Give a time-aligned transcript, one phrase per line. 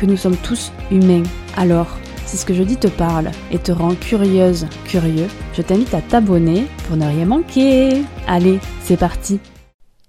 [0.00, 1.24] que nous sommes tous humains.
[1.56, 1.86] Alors,
[2.24, 6.00] si ce que je dis te parle et te rend curieuse, curieux, je t'invite à
[6.00, 8.02] t'abonner pour ne rien manquer.
[8.26, 9.40] Allez, c'est parti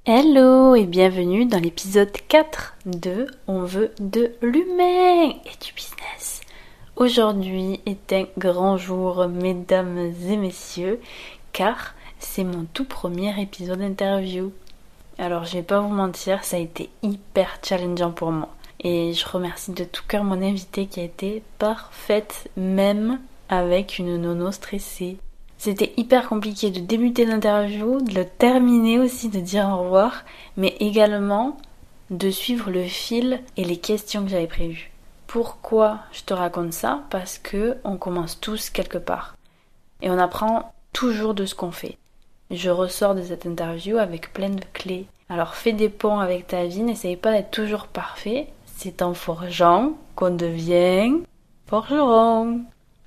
[0.06, 6.42] Hello et bienvenue dans l'épisode 4 de On veut de l'humain et du business.
[6.96, 11.02] Aujourd'hui est un grand jour, mesdames et messieurs,
[11.52, 14.54] car c'est mon tout premier épisode interview.
[15.18, 18.50] Alors je vais pas vous mentir, ça a été hyper challengeant pour moi.
[18.84, 24.18] Et je remercie de tout cœur mon invité qui a été parfaite, même avec une
[24.18, 25.18] nono stressée.
[25.60, 30.24] C'était hyper compliqué de débuter l'interview, de le terminer aussi, de dire au revoir,
[30.58, 31.58] mais également
[32.10, 34.92] de suivre le fil et les questions que j'avais prévues.
[35.28, 37.04] Pourquoi je te raconte ça?
[37.12, 39.38] Parce que on commence tous quelque part.
[40.02, 41.98] Et on apprend toujours de ce qu'on fait.
[42.50, 45.06] Je ressors de cette interview avec plein de clés.
[45.30, 48.48] Alors fais des ponts avec ta vie, n'essaye pas d'être toujours parfait,
[48.82, 51.14] c'est en forgeant qu'on devient
[51.68, 52.62] forgeron.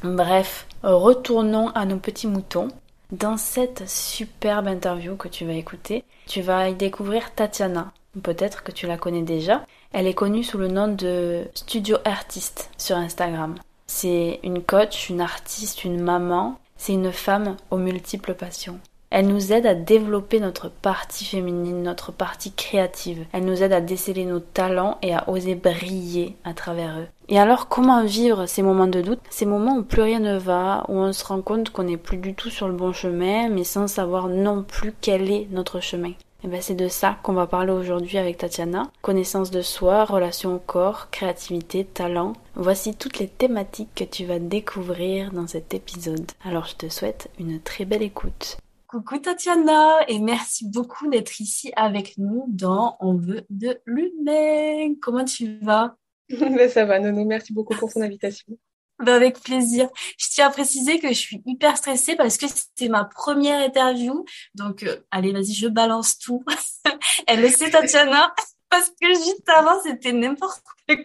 [0.04, 2.68] Bref, retournons à nos petits moutons.
[3.10, 7.92] Dans cette superbe interview que tu vas écouter, tu vas y découvrir Tatiana.
[8.22, 9.66] Peut-être que tu la connais déjà.
[9.92, 13.56] Elle est connue sous le nom de Studio Artiste sur Instagram.
[13.88, 16.56] C'est une coach, une artiste, une maman.
[16.76, 18.78] C'est une femme aux multiples passions.
[19.16, 23.24] Elle nous aide à développer notre partie féminine, notre partie créative.
[23.32, 27.06] Elle nous aide à déceler nos talents et à oser briller à travers eux.
[27.28, 30.84] Et alors comment vivre ces moments de doute, ces moments où plus rien ne va,
[30.88, 33.62] où on se rend compte qu'on n'est plus du tout sur le bon chemin, mais
[33.62, 36.14] sans savoir non plus quel est notre chemin
[36.44, 38.90] et eh ben c'est de ça qu'on va parler aujourd'hui avec Tatiana.
[39.00, 42.34] Connaissance de soi, relation au corps, créativité, talent.
[42.54, 46.30] Voici toutes les thématiques que tu vas découvrir dans cet épisode.
[46.44, 48.58] Alors je te souhaite une très belle écoute.
[48.94, 54.94] Coucou Tatiana et merci beaucoup d'être ici avec nous dans On veut de l'humain.
[55.02, 55.96] Comment tu vas?
[56.28, 58.56] Ben, Ça va Nono, merci beaucoup pour ton invitation.
[59.00, 59.88] Ben, avec plaisir.
[60.16, 64.24] Je tiens à préciser que je suis hyper stressée parce que c'était ma première interview.
[64.54, 66.44] Donc euh, allez, vas-y, je balance tout.
[67.26, 68.32] Elle le sait Tatiana
[68.70, 70.62] parce que juste avant c'était n'importe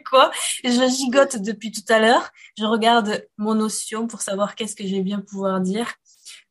[0.07, 0.29] quoi.
[0.63, 2.29] Je gigote depuis tout à l'heure.
[2.55, 5.95] Je regarde mon notion pour savoir qu'est-ce que je vais bien pouvoir dire.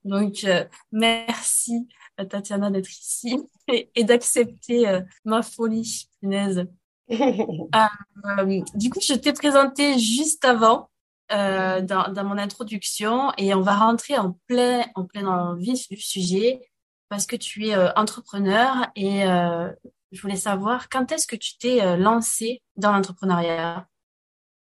[0.04, 3.38] Donc, euh, merci à Tatiana d'être ici
[3.94, 6.66] et, d'accepter euh, ma folie, punaise.
[7.10, 10.90] Euh, du coup, je t'ai présenté juste avant
[11.30, 16.60] dans, mon introduction et on va rentrer en plein, en plein en vif du sujet
[17.08, 22.60] parce que tu es entrepreneur et je voulais savoir quand est-ce que tu t'es lancé
[22.76, 23.86] dans l'entrepreneuriat?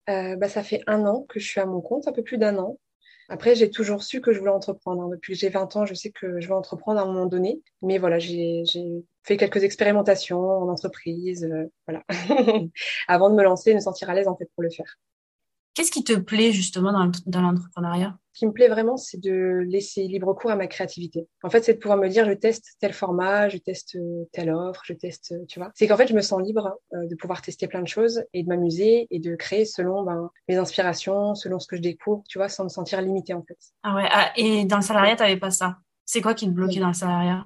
[0.08, 2.58] Bah, Ça fait un an que je suis à mon compte, un peu plus d'un
[2.58, 2.78] an.
[3.30, 5.04] Après, j'ai toujours su que je voulais entreprendre.
[5.04, 5.10] Hein.
[5.12, 7.62] Depuis que j'ai 20 ans, je sais que je veux entreprendre à un moment donné.
[7.82, 8.64] Mais voilà, j'ai
[9.24, 12.04] fait quelques expérimentations en entreprise, euh, voilà,
[13.08, 14.98] avant de me lancer et de me sentir à l'aise en fait pour le faire.
[15.76, 16.92] Qu'est-ce qui te plaît justement
[17.28, 18.18] dans l'entrepreneuriat?
[18.40, 21.28] Qui me plaît vraiment, c'est de laisser libre cours à ma créativité.
[21.44, 24.50] En fait, c'est de pouvoir me dire, je teste tel format, je teste euh, telle
[24.50, 25.72] offre, je teste, euh, tu vois.
[25.76, 28.44] C'est qu'en fait, je me sens libre euh, de pouvoir tester plein de choses et
[28.44, 32.38] de m'amuser et de créer selon ben, mes inspirations, selon ce que je découvre, tu
[32.38, 33.58] vois, sans me sentir limitée en fait.
[33.84, 35.78] Ah ouais, ah, et dans le salariat, tu n'avais pas ça?
[36.06, 37.44] C'est quoi qui te bloquait dans le salariat?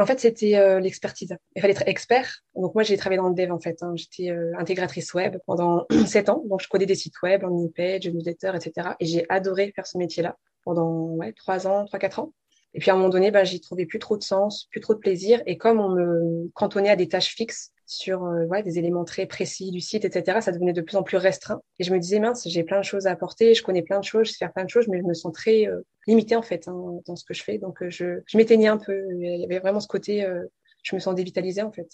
[0.00, 1.36] En fait, c'était euh, l'expertise.
[1.54, 2.40] Il fallait être expert.
[2.54, 3.82] Donc moi, j'ai travaillé dans le dev en fait.
[3.82, 3.92] Hein.
[3.94, 6.42] J'étais euh, intégratrice web pendant sept ans.
[6.48, 8.90] Donc je codais des sites web, landing page, newsletter, etc.
[9.00, 12.32] Et j'ai adoré faire ce métier-là pendant ouais trois ans, trois quatre ans.
[12.74, 14.94] Et puis à un moment donné, ben, j'y trouvais plus trop de sens, plus trop
[14.94, 15.42] de plaisir.
[15.44, 19.70] Et comme on me cantonnait à des tâches fixes sur euh, des éléments très précis
[19.70, 21.60] du site, etc., ça devenait de plus en plus restreint.
[21.78, 24.04] Et je me disais, mince, j'ai plein de choses à apporter, je connais plein de
[24.04, 26.42] choses, je sais faire plein de choses, mais je me sens très euh, limitée en
[26.42, 27.58] fait hein, dans ce que je fais.
[27.58, 29.04] Donc euh, je, je m'éteignais un peu.
[29.12, 30.26] Il y avait vraiment ce côté,
[30.82, 31.88] je me sens dévitalisée en fait.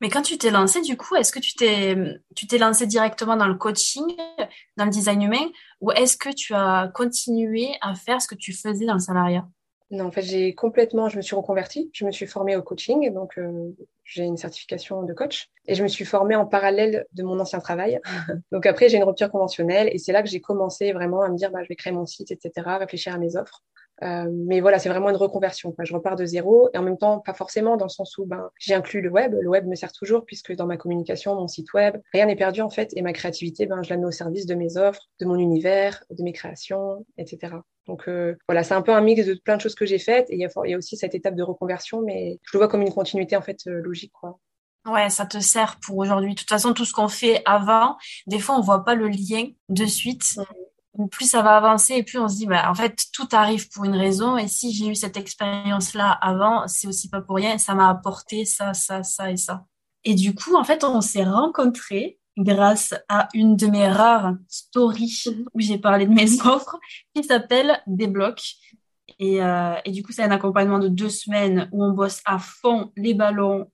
[0.00, 1.96] Mais quand tu t'es lancé, du coup, est-ce que tu t'es,
[2.34, 4.04] tu t'es lancé directement dans le coaching,
[4.76, 5.46] dans le design humain,
[5.80, 9.46] ou est-ce que tu as continué à faire ce que tu faisais dans le salariat?
[9.90, 13.12] Non, en fait, j'ai complètement, je me suis reconvertie, je me suis formée au coaching,
[13.12, 13.70] donc euh,
[14.02, 17.60] j'ai une certification de coach, et je me suis formée en parallèle de mon ancien
[17.60, 18.00] travail.
[18.52, 21.36] donc après, j'ai une rupture conventionnelle, et c'est là que j'ai commencé vraiment à me
[21.36, 23.62] dire, bah, je vais créer mon site, etc., réfléchir à mes offres.
[24.04, 25.72] Euh, mais voilà, c'est vraiment une reconversion.
[25.72, 25.84] Quoi.
[25.84, 28.50] Je repars de zéro et en même temps, pas forcément dans le sens où ben,
[28.58, 29.34] j'ai inclus le web.
[29.40, 32.60] Le web me sert toujours puisque dans ma communication, mon site web, rien n'est perdu
[32.60, 32.90] en fait.
[32.96, 36.04] Et ma créativité, ben, je la mets au service de mes offres, de mon univers,
[36.10, 37.54] de mes créations, etc.
[37.86, 40.30] Donc euh, voilà, c'est un peu un mix de plein de choses que j'ai faites
[40.30, 42.82] et il y, y, a aussi cette étape de reconversion, mais je le vois comme
[42.82, 44.12] une continuité en fait euh, logique.
[44.12, 44.38] Quoi.
[44.86, 46.34] Ouais, ça te sert pour aujourd'hui.
[46.34, 47.96] De toute façon, tout ce qu'on fait avant,
[48.26, 50.38] des fois, on voit pas le lien de suite.
[51.10, 53.84] Plus ça va avancer et plus on se dit, bah, en fait, tout arrive pour
[53.84, 54.36] une raison.
[54.36, 57.58] Et si j'ai eu cette expérience-là avant, c'est aussi pas pour rien.
[57.58, 59.64] Ça m'a apporté ça, ça, ça et ça.
[60.04, 65.24] Et du coup, en fait, on s'est rencontrés grâce à une de mes rares stories
[65.26, 65.44] mhm.
[65.54, 66.78] où j'ai parlé de mes offres
[67.14, 68.40] qui s'appelle Débloc.
[69.18, 72.38] Et, euh, et du coup, c'est un accompagnement de deux semaines où on bosse à
[72.38, 73.70] fond les ballons,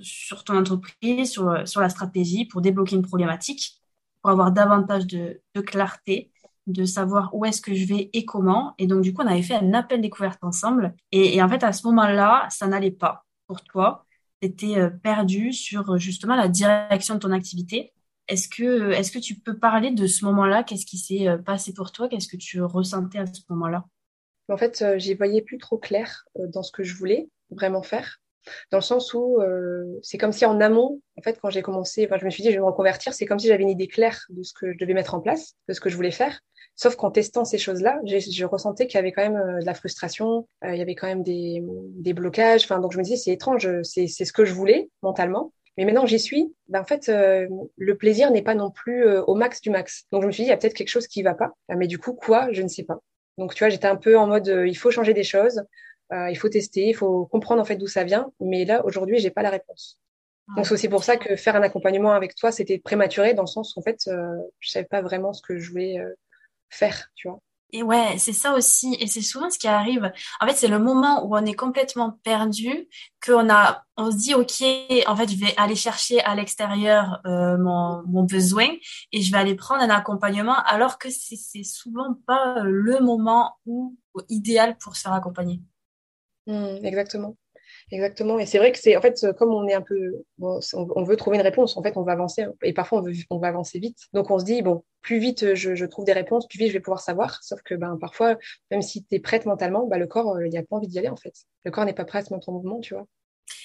[0.00, 3.82] sur ton entreprise, sur, sur la stratégie pour débloquer une problématique,
[4.22, 6.30] pour avoir davantage de, de clarté,
[6.68, 8.74] de savoir où est-ce que je vais et comment.
[8.78, 10.94] Et donc, du coup, on avait fait un appel découverte ensemble.
[11.12, 14.04] Et, en fait, à ce moment-là, ça n'allait pas pour toi.
[14.40, 17.92] Tu étais euh, perdu sur justement la direction de ton activité.
[18.28, 20.62] Est-ce que, est-ce que tu peux parler de ce moment-là?
[20.62, 22.08] Qu'est-ce qui s'est euh, passé pour toi?
[22.08, 23.84] Qu'est-ce que tu ressentais à ce moment-là?
[24.50, 28.20] En fait, euh, j'y voyais plus trop clair dans ce que je voulais vraiment faire
[28.70, 32.08] dans le sens où euh, c'est comme si en amont, en fait, quand j'ai commencé,
[32.10, 34.18] je me suis dit, je vais me reconvertir, c'est comme si j'avais une idée claire
[34.30, 36.40] de ce que je devais mettre en place, de ce que je voulais faire.
[36.80, 39.74] Sauf qu'en testant ces choses-là, je ressentais qu'il y avait quand même euh, de la
[39.74, 42.64] frustration, euh, il y avait quand même des, des blocages.
[42.64, 45.52] Enfin, donc je me disais, c'est étrange, c'est ce que je voulais mentalement.
[45.76, 47.46] Mais maintenant que j'y suis, ben en fait, euh,
[47.76, 50.06] le plaisir n'est pas non plus au max du max.
[50.10, 51.52] Donc je me suis dit, il y a peut-être quelque chose qui va pas.
[51.68, 52.48] Mais du coup, quoi?
[52.52, 52.98] Je ne sais pas.
[53.36, 55.62] Donc tu vois, j'étais un peu en mode, il faut changer des choses.
[56.12, 58.32] Euh, il faut tester, il faut comprendre en fait d'où ça vient.
[58.40, 59.98] Mais là, aujourd'hui, j'ai pas la réponse.
[60.56, 63.48] Donc c'est aussi pour ça que faire un accompagnement avec toi, c'était prématuré dans le
[63.48, 66.14] sens où en fait, euh, je savais pas vraiment ce que je voulais euh,
[66.70, 67.40] faire, tu vois.
[67.70, 68.96] Et ouais, c'est ça aussi.
[68.98, 70.10] Et c'est souvent ce qui arrive.
[70.40, 72.88] En fait, c'est le moment où on est complètement perdu,
[73.24, 74.62] qu'on a, on se dit, OK,
[75.06, 78.68] en fait, je vais aller chercher à l'extérieur euh, mon, mon besoin
[79.12, 83.96] et je vais aller prendre un accompagnement alors que c'est souvent pas le moment où,
[84.28, 85.60] idéal pour se faire accompagner.
[86.46, 87.36] Mmh, exactement.
[87.90, 88.38] Exactement.
[88.38, 91.36] Et c'est vrai que c'est, en fait, comme on est un peu, on, veut trouver
[91.36, 93.98] une réponse, en fait, on va avancer, et parfois on, veut, on va avancer vite.
[94.12, 96.80] Donc on se dit, bon, plus vite je, trouve des réponses, plus vite je vais
[96.80, 97.42] pouvoir savoir.
[97.42, 98.36] Sauf que, ben, parfois,
[98.70, 100.88] même si tu es prête mentalement, ben, le corps, euh, il n'y a pas envie
[100.88, 101.32] d'y aller, en fait.
[101.64, 103.06] Le corps n'est pas prêt à se mettre en mouvement, tu vois.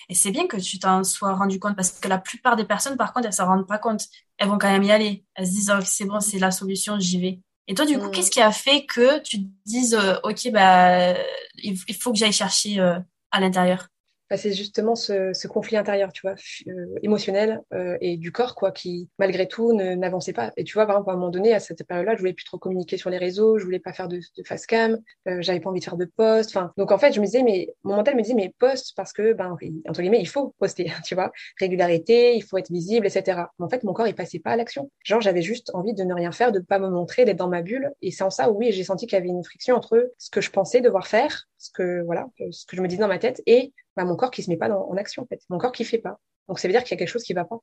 [0.10, 2.98] Et c'est bien que tu t'en sois rendu compte parce que la plupart des personnes,
[2.98, 4.06] par contre, elles s'en rendent pas compte.
[4.38, 5.26] Elles vont quand même y aller.
[5.36, 7.40] Elles se disent, oh, c'est bon, c'est la solution, j'y vais.
[7.68, 8.12] Et toi, du coup, mmh.
[8.12, 11.14] qu'est-ce qui a fait que tu te dises, euh, OK, bah,
[11.56, 13.00] il, faut que j'aille chercher euh,
[13.32, 13.88] à l'intérieur?
[14.30, 16.36] Bah, c'est justement ce, conflit intérieur, tu vois,
[16.68, 20.52] euh, émotionnel euh, et du corps, quoi, qui malgré tout n'avançait pas.
[20.58, 22.46] Et tu vois, par exemple, à un moment donné, à cette période-là, je voulais plus
[22.46, 24.98] trop communiquer sur les réseaux, je voulais pas faire de, de face cam,
[25.28, 26.50] euh, j'avais pas envie de faire de post.
[26.50, 29.14] Enfin, donc en fait, je me disais, mais mon mental me disait, mais poste parce
[29.14, 33.42] que, ben, entre guillemets, il faut poster, tu vois, régularité, il faut être visible, etc.
[33.60, 34.90] Mais en fait, mon corps, il passait pas à l'action.
[35.04, 37.62] Genre, j'avais juste envie de ne rien faire, de pas me montrer, d'être dans ma
[37.62, 37.92] bulle.
[38.02, 40.42] Et c'est en ça, oui, j'ai senti qu'il y avait une friction entre ce que
[40.42, 43.42] je pensais devoir faire, ce que voilà, ce que je me disais dans ma tête
[43.46, 45.86] et bah, mon corps qui se met pas en action en fait, mon corps qui
[45.86, 46.20] fait pas.
[46.48, 47.60] Donc ça veut dire qu'il y a quelque chose qui va pas.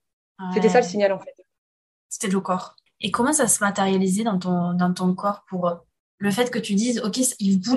[0.55, 1.35] C'était ça le signal en fait.
[2.09, 2.77] C'était le corps.
[3.03, 5.75] Et comment ça se matérialisait dans ton dans ton corps pour euh,
[6.17, 7.19] le fait que tu dises ok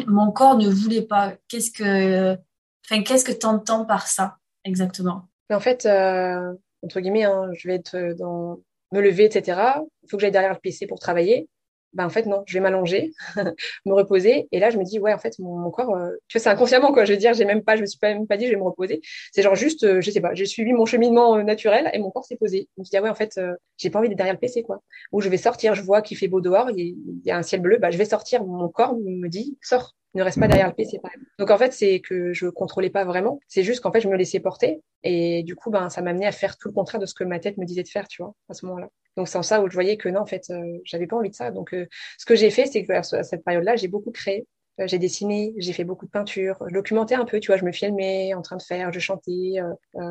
[0.07, 1.33] mon corps ne voulait pas.
[1.49, 2.37] Qu'est-ce que
[2.85, 5.27] enfin qu'est-ce que t'entends par ça exactement?
[5.51, 6.53] En fait euh,
[6.83, 8.61] entre guillemets hein, je vais être dans
[8.93, 9.59] me lever etc.
[10.03, 11.49] Il faut que j'aille derrière le PC pour travailler
[11.93, 13.11] bah en fait non, je vais m'allonger,
[13.85, 14.47] me reposer.
[14.51, 16.91] Et là, je me dis ouais, en fait, mon, corps, euh, tu vois, c'est inconsciemment
[16.93, 17.05] quoi.
[17.05, 18.57] Je veux dire, j'ai même pas, je me suis pas même pas dit, je vais
[18.57, 19.01] me reposer.
[19.31, 22.11] C'est genre juste, euh, je sais pas, j'ai suivi mon cheminement euh, naturel et mon
[22.11, 22.67] corps s'est posé.
[22.77, 23.39] Je me suis ah ouais, en fait,
[23.77, 24.81] j'ai pas envie d'être derrière le PC quoi.
[25.11, 26.95] Ou je vais sortir, je vois qu'il fait beau dehors, il
[27.25, 28.43] y, a un ciel bleu, bah je vais sortir.
[28.43, 30.99] Mon corps me dit sors, ne reste pas derrière le PC.
[31.39, 33.39] Donc en fait, c'est que je contrôlais pas vraiment.
[33.47, 36.25] C'est juste qu'en fait, je me laissais porter et du coup, ben ça m'a amené
[36.25, 38.21] à faire tout le contraire de ce que ma tête me disait de faire, tu
[38.21, 38.89] vois, à ce moment-là.
[39.17, 41.29] Donc c'est en ça où je voyais que non, en fait, euh, j'avais pas envie
[41.29, 41.51] de ça.
[41.51, 44.47] Donc euh, ce que j'ai fait, c'est que à cette période-là, j'ai beaucoup créé.
[44.79, 47.65] Euh, j'ai dessiné, j'ai fait beaucoup de peinture, je documentais un peu, tu vois, je
[47.65, 49.59] me filmais en train de faire, je chantais.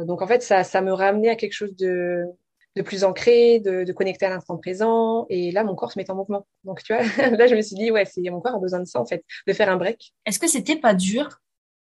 [0.07, 2.25] donc en fait, ça, ça me ramenait à quelque chose de,
[2.77, 5.27] de plus ancré, de, de connecter à l'instant présent.
[5.29, 6.47] Et là, mon corps se met en mouvement.
[6.65, 8.85] Donc tu vois, là, je me suis dit, ouais, c'est mon corps a besoin de
[8.87, 10.13] ça en fait, de faire un break.
[10.27, 11.29] Est-ce que c'était pas dur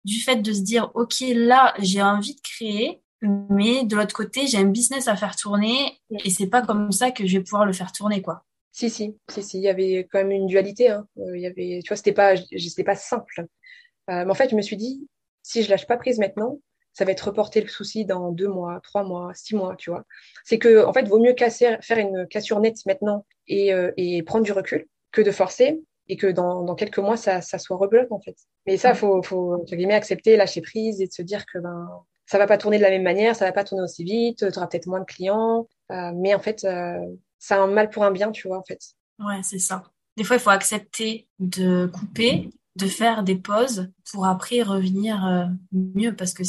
[0.04, 4.46] du fait de se dire, ok, là, j'ai envie de créer, mais de l'autre côté,
[4.46, 7.66] j'ai un business à faire tourner et c'est pas comme ça que je vais pouvoir
[7.66, 8.44] le faire tourner, quoi?
[8.70, 10.90] Si, si, si, si, il y avait quand même une dualité.
[10.90, 11.06] Hein.
[11.18, 13.40] Euh, il y avait, tu vois, c'était pas, c'était pas simple.
[13.40, 15.08] Euh, mais en fait, je me suis dit,
[15.42, 16.60] si je lâche pas prise maintenant,
[16.98, 20.02] ça va être reporter le souci dans deux mois, trois mois, six mois, tu vois.
[20.44, 24.20] C'est que, en fait, vaut mieux casser, faire une cassure nette maintenant et, euh, et
[24.24, 27.76] prendre du recul que de forcer et que dans, dans quelques mois, ça, ça soit
[27.76, 28.34] rebloque en fait.
[28.66, 31.88] Mais ça, faut, faut entre guillemets accepter, lâcher prise et de se dire que ben
[32.26, 34.58] ça va pas tourner de la même manière, ça va pas tourner aussi vite, tu
[34.58, 36.98] auras peut-être moins de clients, euh, mais en fait, euh,
[37.38, 38.80] c'est un mal pour un bien, tu vois en fait.
[39.20, 39.84] Ouais, c'est ça.
[40.16, 45.46] Des fois, il faut accepter de couper, de faire des pauses pour après revenir euh,
[45.72, 46.42] mieux parce que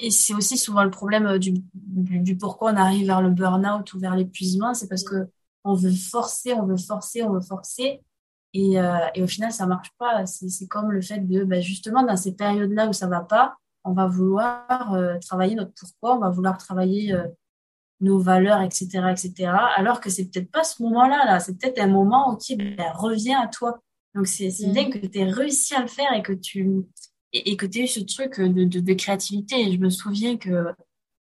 [0.00, 3.94] et c'est aussi souvent le problème euh, du, du, pourquoi on arrive vers le burn-out
[3.94, 5.28] ou vers l'épuisement, c'est parce que
[5.62, 8.02] on veut forcer, on veut forcer, on veut forcer.
[8.52, 10.26] Et, euh, et au final, ça marche pas.
[10.26, 13.92] C'est comme le fait de, ben justement, dans ces périodes-là où ça va pas, on
[13.92, 17.16] va vouloir travailler notre pourquoi, on va vouloir travailler
[18.00, 19.52] nos valeurs, etc., etc.
[19.76, 21.40] Alors que c'est peut-être pas ce moment-là, là.
[21.40, 23.80] C'est peut-être un moment, ok, ben, reviens à toi.
[24.16, 26.86] Donc, c'est bien que tu aies réussi à le faire et que tu,
[27.34, 29.60] et, que tu eu ce truc de, de, de, créativité.
[29.60, 30.72] Et je me souviens que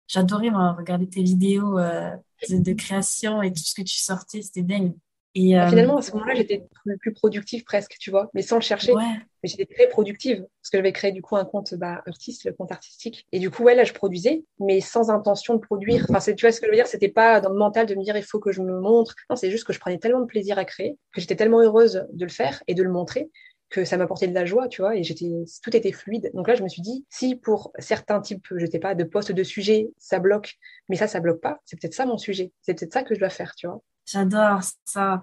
[0.07, 2.11] j'adorais regarder tes vidéos euh,
[2.49, 4.95] de, création et tout ce que tu sortais, c'était dingue.
[5.35, 6.65] Et, bah, euh, Finalement, à ce moment-là, j'étais
[7.01, 8.95] plus, productive presque, tu vois, mais sans le chercher.
[8.95, 12.53] Mais j'étais très productive parce que j'avais créé du coup un compte bah, artiste, le
[12.53, 13.27] compte artistique.
[13.33, 16.07] Et du coup, ouais, là, je produisais, mais sans intention de produire.
[16.09, 16.87] Enfin, tu vois ce que je veux dire?
[16.87, 19.15] C'était pas dans le mental de me dire il faut que je me montre.
[19.29, 22.07] Non, c'est juste que je prenais tellement de plaisir à créer que j'étais tellement heureuse
[22.13, 23.31] de le faire et de le montrer
[23.71, 25.29] que ça m'apportait de la joie, tu vois, et j'étais,
[25.63, 26.31] tout était fluide.
[26.35, 29.33] Donc là, je me suis dit, si pour certains types, je sais pas, de postes
[29.33, 30.55] de sujets, ça bloque,
[30.89, 33.21] mais ça, ça bloque pas, c'est peut-être ça mon sujet, c'est peut-être ça que je
[33.21, 33.83] dois faire, tu vois.
[34.07, 35.23] J'adore ça.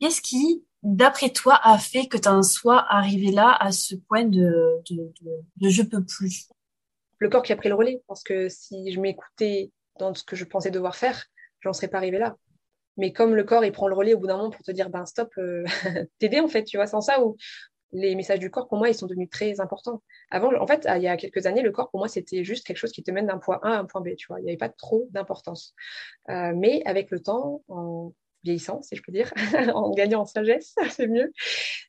[0.00, 4.24] Qu'est-ce qui, d'après toi, a fait que tu en sois arrivé là, à ce point
[4.24, 4.80] de,
[5.60, 6.48] je peux plus?
[7.18, 10.36] Le corps qui a pris le relais, parce que si je m'écoutais dans ce que
[10.36, 11.24] je pensais devoir faire,
[11.60, 12.36] j'en serais pas arrivé là.
[12.96, 14.90] Mais comme le corps, il prend le relais au bout d'un moment pour te dire,
[14.90, 15.64] ben stop, euh,
[16.18, 17.36] t'aider en fait, tu vois, sans ça, ou
[17.92, 20.02] les messages du corps, pour moi, ils sont devenus très importants.
[20.30, 22.78] Avant, en fait, il y a quelques années, le corps, pour moi, c'était juste quelque
[22.78, 24.40] chose qui te mène d'un point A à un point B, tu vois.
[24.40, 25.74] Il n'y avait pas trop d'importance.
[26.30, 28.12] Euh, mais avec le temps, en
[28.44, 29.32] vieillissant, si je peux dire,
[29.74, 31.32] en gagnant en sagesse, c'est mieux.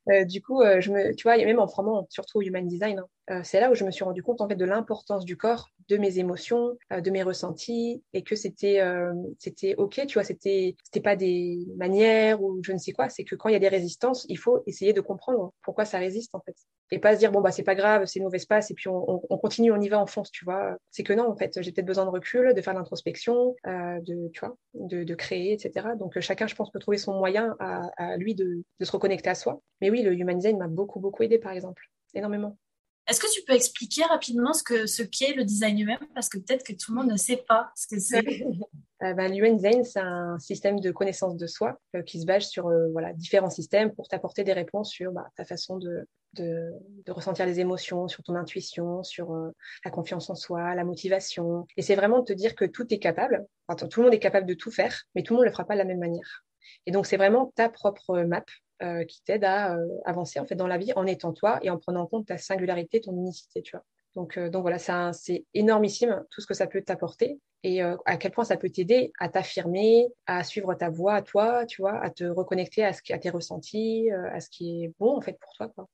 [0.09, 2.99] Euh, du coup, euh, je me, tu vois, même en formant surtout au human design,
[2.99, 5.37] hein, euh, c'est là où je me suis rendu compte en fait de l'importance du
[5.37, 10.15] corps, de mes émotions, euh, de mes ressentis, et que c'était euh, c'était ok, tu
[10.15, 13.53] vois, c'était c'était pas des manières ou je ne sais quoi, c'est que quand il
[13.53, 16.55] y a des résistances, il faut essayer de comprendre pourquoi ça résiste en fait,
[16.91, 18.89] et pas se dire bon bah c'est pas grave, c'est une mauvaise passe et puis
[18.89, 20.75] on, on, continue, on y va, on fonce, tu vois.
[20.91, 24.39] C'est que non en fait, j'ai peut-être besoin de recul, de faire l'introspection, de tu
[24.41, 25.87] vois, de, de créer, etc.
[25.97, 29.29] Donc chacun, je pense, peut trouver son moyen à, à lui de, de se reconnecter
[29.29, 29.61] à soi.
[29.81, 32.57] Mais oui, le human design m'a beaucoup beaucoup aidé par exemple, énormément.
[33.07, 35.99] Est-ce que tu peux expliquer rapidement ce ce qu'est le design humain?
[36.15, 38.23] Parce que peut-être que tout le monde ne sait pas ce que c'est.
[39.03, 42.67] euh, ben, design, c'est un système de connaissance de soi euh, qui se base sur
[42.67, 46.71] euh, voilà différents systèmes pour t'apporter des réponses sur bah, ta façon de, de,
[47.05, 49.51] de, ressentir les émotions, sur ton intuition, sur euh,
[49.83, 51.67] la confiance en soi, la motivation.
[51.77, 53.45] Et c'est vraiment de te dire que tout est capable.
[53.67, 55.53] Enfin, tout le monde est capable de tout faire, mais tout le monde ne le
[55.53, 56.45] fera pas de la même manière.
[56.85, 58.45] Et donc c'est vraiment ta propre map
[58.83, 61.69] euh, qui t'aide à euh, avancer en fait dans la vie en étant toi et
[61.69, 63.85] en prenant en compte ta singularité, ton unicité, tu vois.
[64.15, 64.77] Donc, euh, donc voilà,
[65.13, 69.13] c'est énormissime tout ce que ça peut t'apporter et à quel point ça peut t'aider
[69.19, 73.01] à t'affirmer, à suivre ta voie à toi, tu vois, à te reconnecter à, ce
[73.01, 75.69] qui, à tes ressentis, à ce qui est bon en fait pour toi.
[75.69, 75.87] Quoi.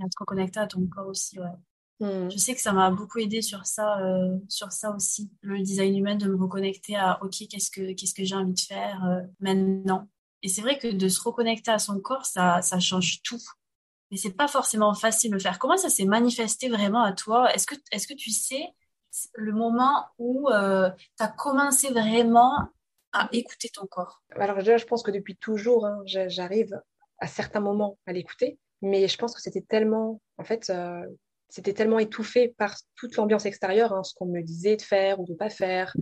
[0.00, 1.46] À te reconnecter à ton corps aussi, ouais.
[2.00, 2.32] Mmh.
[2.32, 3.96] Je sais que ça m'a beaucoup aidé sur ça,
[4.48, 8.24] sur ça aussi, le design humain, de me reconnecter à ok, qu'est-ce que qu'est-ce que
[8.24, 10.08] j'ai envie de faire maintenant,
[10.44, 13.40] et c'est vrai que de se reconnecter à son corps, ça, change tout.
[14.10, 15.58] Mais c'est pas forcément facile de le faire.
[15.58, 17.50] Comment ça s'est manifesté vraiment à toi?
[17.54, 18.68] Est-ce que, est-ce que tu sais
[19.36, 22.68] le moment où euh, tu as commencé vraiment
[23.12, 24.22] à écouter ton corps?
[24.36, 26.78] Alors déjà, je pense que depuis toujours, hein, j'arrive
[27.20, 31.06] à certains moments à l'écouter, mais je pense que c'était tellement, en fait, euh,
[31.48, 35.26] c'était tellement étouffé par toute l'ambiance extérieure, hein, ce qu'on me disait de faire ou
[35.26, 35.94] de pas faire,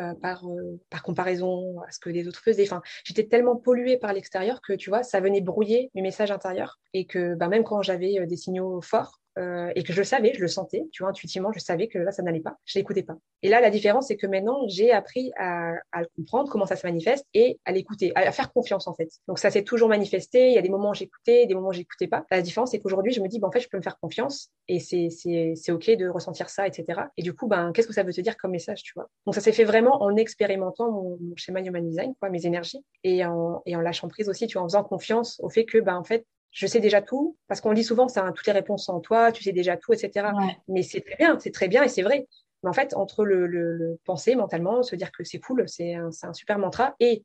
[0.00, 2.64] euh, par, euh, par comparaison à ce que les autres faisaient.
[2.64, 6.78] Enfin, j'étais tellement polluée par l'extérieur que, tu vois, ça venait brouiller mes messages intérieurs.
[6.92, 10.04] Et que bah, même quand j'avais euh, des signaux forts, euh, et que je le
[10.04, 12.78] savais, je le sentais, tu vois, intuitivement, je savais que là, ça n'allait pas, je
[12.78, 13.16] l'écoutais pas.
[13.42, 16.86] Et là, la différence, c'est que maintenant, j'ai appris à, à, comprendre comment ça se
[16.86, 19.10] manifeste et à l'écouter, à, faire confiance, en fait.
[19.28, 21.72] Donc, ça s'est toujours manifesté, il y a des moments où j'écoutais, des moments où
[21.72, 22.24] j'écoutais pas.
[22.30, 24.50] La différence, c'est qu'aujourd'hui, je me dis, ben, en fait, je peux me faire confiance
[24.68, 27.02] et c'est, c'est, c'est OK de ressentir ça, etc.
[27.16, 29.08] Et du coup, ben, qu'est-ce que ça veut te dire comme message, tu vois?
[29.26, 32.82] Donc, ça s'est fait vraiment en expérimentant mon, mon schéma Human Design, quoi, mes énergies
[33.04, 35.78] et en, et en lâchant prise aussi, tu vois, en faisant confiance au fait que,
[35.78, 38.52] ben, en fait, je sais déjà tout, parce qu'on dit souvent, ça a toutes les
[38.52, 40.28] réponses en toi, tu sais déjà tout, etc.
[40.68, 42.26] Mais c'est très bien, c'est très bien et c'est vrai.
[42.62, 46.10] Mais en fait, entre le, le, penser mentalement, se dire que c'est cool, c'est un,
[46.22, 47.24] un, super mantra, et,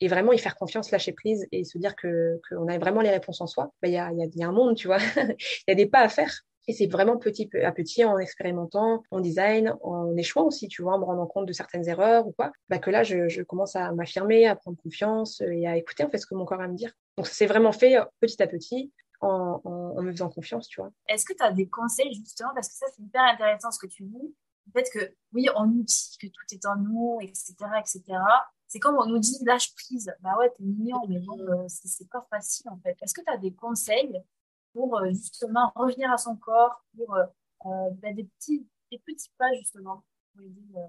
[0.00, 3.10] et vraiment y faire confiance, lâcher prise et se dire que qu'on a vraiment les
[3.10, 4.98] réponses en soi, bah, il y, a, y, a, y a un monde, tu vois.
[5.16, 6.42] Il y a des pas à faire.
[6.68, 10.94] Et c'est vraiment petit à petit, en expérimentant, en design, en échouant aussi, tu vois,
[10.94, 13.76] en me rendant compte de certaines erreurs ou quoi, bah que là, je, je commence
[13.76, 16.64] à m'affirmer, à prendre confiance et à écouter en fait ce que mon corps a
[16.64, 16.92] à me dire.
[17.16, 19.60] Donc, c'est vraiment fait petit à petit en,
[20.02, 20.90] me faisant confiance, tu vois.
[21.08, 23.86] Est-ce que tu as des conseils justement Parce que ça, c'est hyper intéressant ce que
[23.86, 24.34] tu dis.
[24.66, 28.02] Le fait que, oui, on nous dit que tout est en nous, etc., etc.
[28.68, 30.12] C'est comme on nous dit lâche prise.
[30.20, 32.96] Bah ouais, t'es mignon, mais bon, euh, c'est pas facile en fait.
[33.00, 34.20] Est-ce que tu as des conseils
[34.72, 37.24] pour euh, justement revenir à son corps, pour euh,
[37.62, 40.02] bah, des, petits, des petits pas justement?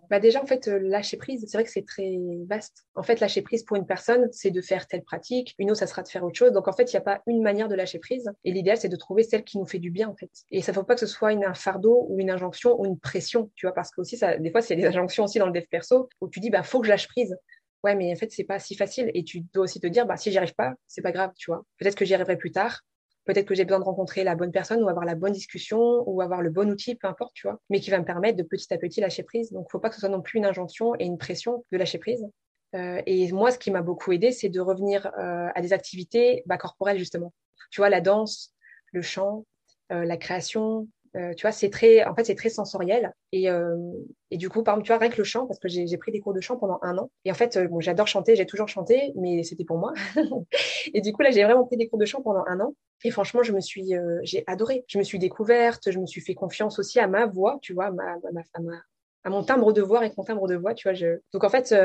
[0.09, 2.85] Bah déjà, en fait, euh, lâcher prise, c'est vrai que c'est très vaste.
[2.95, 5.55] En fait, lâcher prise pour une personne, c'est de faire telle pratique.
[5.59, 6.51] Une autre, ça sera de faire autre chose.
[6.51, 8.29] Donc, en fait, il n'y a pas une manière de lâcher prise.
[8.43, 10.29] Et l'idéal, c'est de trouver celle qui nous fait du bien, en fait.
[10.51, 12.85] Et ça ne faut pas que ce soit une, un fardeau ou une injonction ou
[12.85, 15.53] une pression, tu vois, parce que aussi, des fois, c'est des injonctions aussi dans le
[15.53, 17.35] dev perso où tu dis, bah, faut que je lâche prise.
[17.83, 19.11] Ouais, mais en fait, c'est pas si facile.
[19.13, 21.51] Et tu dois aussi te dire, bah, si j'y arrive pas, c'est pas grave, tu
[21.51, 21.63] vois.
[21.77, 22.81] Peut-être que j'y arriverai plus tard.
[23.27, 26.21] Peut-être que j'ai besoin de rencontrer la bonne personne ou avoir la bonne discussion ou
[26.21, 28.73] avoir le bon outil, peu importe, tu vois, mais qui va me permettre de petit
[28.73, 29.51] à petit lâcher prise.
[29.51, 31.65] Donc, il ne faut pas que ce soit non plus une injonction et une pression
[31.71, 32.25] de lâcher prise.
[32.75, 36.43] Euh, et moi, ce qui m'a beaucoup aidé, c'est de revenir euh, à des activités
[36.45, 37.33] bah, corporelles, justement.
[37.69, 38.53] Tu vois, la danse,
[38.93, 39.45] le chant,
[39.91, 43.13] euh, la création, euh, tu vois, c'est très, en fait, c'est très sensoriel.
[43.31, 43.75] Et, euh,
[44.29, 46.33] et, du coup, par exemple, tu vois, le chant, parce que j'ai pris des cours
[46.33, 47.09] de chant pendant un an.
[47.25, 49.93] Et en fait, euh, bon, j'adore chanter, j'ai toujours chanté, mais c'était pour moi.
[50.93, 52.75] et du coup, là, j'ai vraiment pris des cours de chant pendant un an.
[53.03, 53.93] Et franchement, je me suis,
[54.23, 54.83] j'ai adoré.
[54.87, 57.91] Je me suis découverte, je me suis fait confiance aussi à ma voix, tu vois,
[57.91, 58.73] ma, ma, ma,
[59.23, 60.97] à mon timbre de voix et mon timbre de voix, tu vois.
[61.31, 61.75] Donc en fait,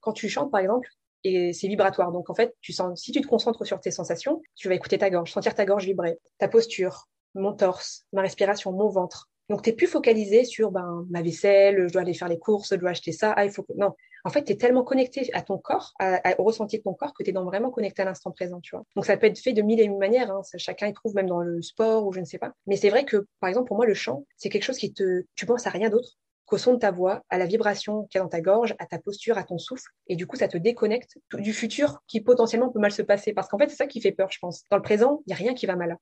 [0.00, 0.88] quand tu chantes, par exemple,
[1.24, 2.12] et c'est vibratoire.
[2.12, 4.98] Donc en fait, tu sens, si tu te concentres sur tes sensations, tu vas écouter
[4.98, 9.28] ta gorge, sentir ta gorge vibrer, ta posture, mon torse, ma respiration, mon ventre.
[9.48, 12.70] Donc, tu n'es plus focalisé sur ben, ma vaisselle, je dois aller faire les courses,
[12.70, 13.32] je dois acheter ça.
[13.32, 13.64] Ah, il faut.
[13.76, 13.94] Non,
[14.24, 15.94] en fait, tu es tellement connecté à ton corps,
[16.38, 18.84] au ressenti de ton corps, que tu es vraiment connecté à l'instant présent, tu vois.
[18.94, 20.30] Donc, ça peut être fait de mille et mille manières.
[20.30, 20.42] Hein.
[20.58, 22.52] chacun y trouve, même dans le sport ou je ne sais pas.
[22.66, 25.24] Mais c'est vrai que, par exemple, pour moi, le chant, c'est quelque chose qui te...
[25.34, 28.20] Tu penses à rien d'autre qu'au son de ta voix, à la vibration qu'il y
[28.20, 29.90] a dans ta gorge, à ta posture, à ton souffle.
[30.08, 33.32] Et du coup, ça te déconnecte du futur qui potentiellement peut mal se passer.
[33.32, 34.64] Parce qu'en fait, c'est ça qui fait peur, je pense.
[34.70, 35.96] Dans le présent, il n'y a rien qui va mal.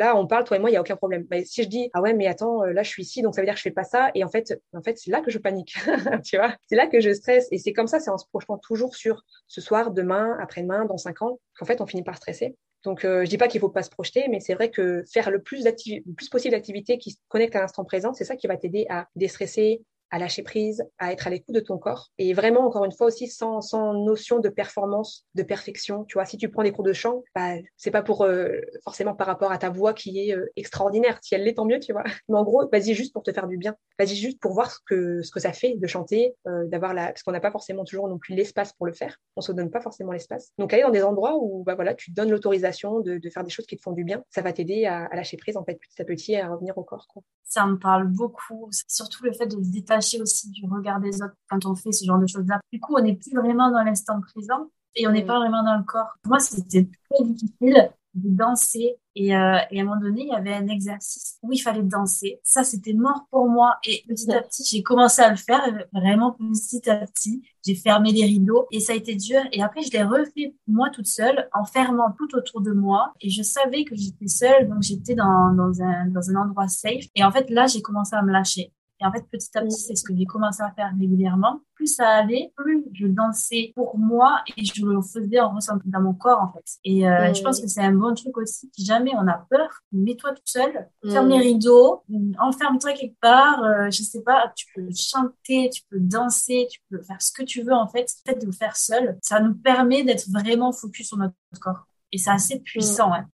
[0.00, 1.26] Là, on parle, toi et moi, il n'y a aucun problème.
[1.30, 3.42] Mais si je dis, ah ouais, mais attends, euh, là, je suis ici, donc ça
[3.42, 4.10] veut dire que je fais pas ça.
[4.14, 5.74] Et en fait, en fait, c'est là que je panique.
[6.24, 7.48] tu c'est là que je stresse.
[7.50, 10.96] Et c'est comme ça, c'est en se projetant toujours sur ce soir, demain, après-demain, dans
[10.96, 12.56] cinq ans, qu'en fait, on finit par stresser.
[12.82, 15.30] Donc, euh, je dis pas qu'il faut pas se projeter, mais c'est vrai que faire
[15.30, 18.46] le plus, le plus possible d'activités qui se connectent à l'instant présent, c'est ça qui
[18.46, 22.08] va t'aider à déstresser, à lâcher prise, à être à l'écoute de ton corps.
[22.18, 26.04] Et vraiment, encore une fois aussi, sans, sans notion de performance, de perfection.
[26.04, 29.14] Tu vois, si tu prends des cours de chant, bah, c'est pas pour euh, forcément
[29.14, 31.18] par rapport à ta voix qui est euh, extraordinaire.
[31.22, 32.04] Si elle l'est, tant mieux, tu vois.
[32.28, 33.76] Mais en gros, vas-y juste pour te faire du bien.
[33.98, 37.06] Vas-y juste pour voir ce que, ce que ça fait de chanter, euh, d'avoir la,
[37.06, 39.16] parce qu'on n'a pas forcément toujours non plus l'espace pour le faire.
[39.36, 40.50] On se donne pas forcément l'espace.
[40.58, 43.44] Donc, aller dans des endroits où, bah voilà, tu te donnes l'autorisation de, de, faire
[43.44, 44.22] des choses qui te font du bien.
[44.30, 47.06] Ça va t'aider à, lâcher prise, en fait, petit à petit, à revenir au corps.
[47.44, 48.68] Ça me parle beaucoup.
[48.88, 52.04] Surtout le fait de se détacher aussi du regard des autres quand on fait ce
[52.04, 52.60] genre de choses-là.
[52.72, 55.26] Du coup, on n'est plus vraiment dans l'instant présent et on n'est mm.
[55.26, 56.10] pas vraiment dans le corps.
[56.22, 58.96] Pour moi, c'était très difficile de danser.
[59.16, 61.82] Et, euh, et, à un moment donné, il y avait un exercice où il fallait
[61.82, 62.40] danser.
[62.42, 63.76] Ça, c'était mort pour moi.
[63.84, 67.42] Et petit à petit, j'ai commencé à le faire, vraiment petit à petit.
[67.64, 69.40] J'ai fermé les rideaux et ça a été dur.
[69.52, 73.12] Et après, je l'ai refait moi toute seule en fermant tout autour de moi.
[73.20, 77.04] Et je savais que j'étais seule, donc j'étais dans, dans, un, dans un endroit safe.
[77.14, 78.72] Et en fait, là, j'ai commencé à me lâcher.
[79.00, 81.60] Et en fait, petit à petit, c'est ce que j'ai commencé à faire régulièrement.
[81.74, 86.00] Plus ça allait, plus je dansais pour moi et je le faisais en ressentant dans
[86.00, 86.64] mon corps, en fait.
[86.84, 88.70] Et euh, je pense que c'est un bon truc aussi.
[88.76, 92.02] Si jamais on a peur, mets-toi tout seul, ferme les rideaux,
[92.38, 93.64] enferme-toi quelque part.
[93.64, 97.42] Euh, je sais pas, tu peux chanter, tu peux danser, tu peux faire ce que
[97.42, 98.06] tu veux, en fait.
[98.24, 99.18] Peut-être de le faire seul.
[99.22, 101.86] Ça nous permet d'être vraiment focus sur notre corps.
[102.12, 103.26] Et c'est assez puissant, hein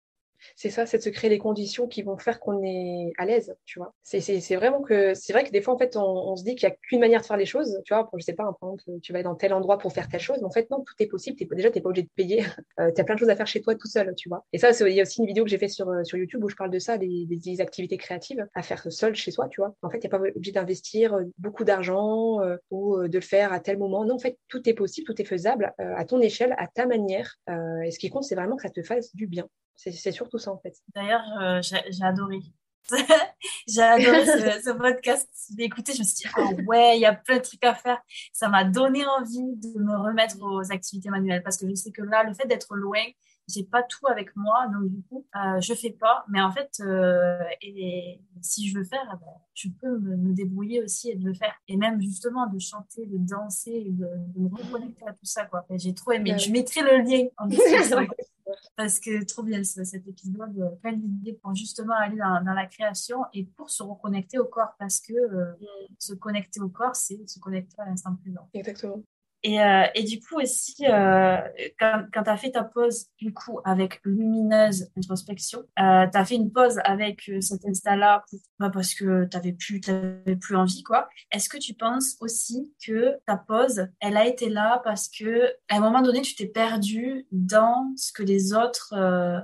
[0.55, 3.53] c'est ça, c'est de se créer les conditions qui vont faire qu'on est à l'aise,
[3.65, 3.93] tu vois.
[4.03, 6.73] C'est vraiment que, c'est vrai que des fois, en fait, on, se dit qu'il n'y
[6.73, 8.09] a qu'une manière de faire les choses, tu vois.
[8.15, 10.45] Je sais pas, par exemple, tu vas dans tel endroit pour faire telle chose, mais
[10.45, 11.37] en fait, non, tout est possible.
[11.55, 12.43] Déjà, tu n'es pas obligé de payer.
[12.79, 14.43] Euh, tu as plein de choses à faire chez toi tout seul, tu vois.
[14.51, 16.43] Et ça, il y a aussi une vidéo que j'ai fait sur, euh, sur YouTube
[16.43, 19.73] où je parle de ça, des, activités créatives à faire seul chez soi, tu vois.
[19.81, 22.39] En fait, tu n'es pas obligé d'investir euh, beaucoup d'argent
[22.69, 24.03] ou de le faire à tel moment.
[24.03, 27.35] Non, en fait, tout est possible, tout est faisable à ton échelle, à ta manière.
[27.83, 29.47] et ce qui compte, c'est vraiment que ça te fasse du bien.
[29.75, 30.75] C'est surtout ça, en fait.
[30.93, 32.39] D'ailleurs, euh, j'ai adoré.
[33.67, 35.29] j'ai adoré ce, podcast.
[35.57, 37.99] Écoutez, je me suis dit, ah ouais, il y a plein de trucs à faire.
[38.31, 42.03] Ça m'a donné envie de me remettre aux activités manuelles parce que je sais que
[42.03, 43.01] là, le fait d'être loin,
[43.47, 46.25] j'ai pas tout avec moi, donc du coup, euh, je fais pas.
[46.29, 50.83] Mais en fait, euh, et si je veux faire, eh ben, je peux me, débrouiller
[50.83, 51.53] aussi et de le faire.
[51.67, 55.65] Et même justement de chanter, de danser, de, de me reconnecter à tout ça, quoi.
[55.71, 56.37] J'ai trop aimé.
[56.37, 58.07] Je mettrai le lien en description.
[58.75, 62.67] parce que trop bien cet épisode, euh, plein d'idées pour justement aller dans, dans, la
[62.67, 65.95] création et pour se reconnecter au corps, parce que euh, mm.
[65.99, 68.49] se connecter au corps, c'est se connecter à l'instant présent.
[68.53, 69.03] Exactement.
[69.47, 71.37] Et, euh, et du coup aussi, euh,
[71.77, 76.25] quand, quand tu as fait ta pause du coup avec lumineuse introspection, euh, tu as
[76.25, 78.25] fait une pause avec euh, cet Insta-là
[78.57, 80.81] bah, parce que tu plus, avais plus envie.
[80.81, 81.07] quoi.
[81.31, 85.77] Est-ce que tu penses aussi que ta pause, elle a été là parce que à
[85.77, 89.39] un moment donné, tu t'es perdu dans ce que les autres euh,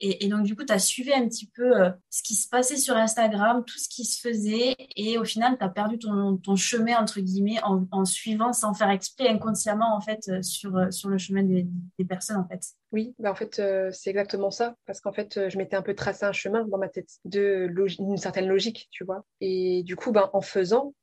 [0.00, 2.76] et, donc, du coup, tu as suivi un petit peu euh, ce qui se passait
[2.76, 4.76] sur Instagram, tout ce qui se faisait.
[4.94, 9.28] Et au final, tu as perdu ton, chemin, entre guillemets, en, suivant sans faire exprès,
[9.28, 11.66] inconsciemment, en fait, euh, sur, euh, sur le chemin des,
[12.04, 12.60] personnes, en fait.
[12.92, 14.76] Oui, bah en fait, c'est exactement ça.
[14.86, 18.16] Parce qu'en fait, je m'étais un peu tracé un chemin dans ma tête de une
[18.16, 19.24] certaine logique, tu vois.
[19.40, 20.94] Et du coup, ben, en faisant,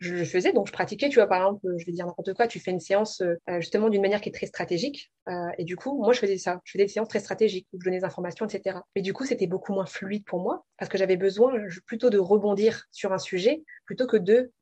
[0.00, 2.46] je le faisais, donc je pratiquais, tu vois, par exemple, je vais dire n'importe quoi,
[2.46, 5.76] tu fais une séance euh, justement d'une manière qui est très stratégique, euh, et du
[5.76, 8.04] coup, moi, je faisais ça, je faisais des séances très stratégiques, où je donnais des
[8.04, 8.78] informations, etc.
[8.96, 11.52] Mais du coup, c'était beaucoup moins fluide pour moi, parce que j'avais besoin
[11.86, 14.52] plutôt de rebondir sur un sujet, plutôt que de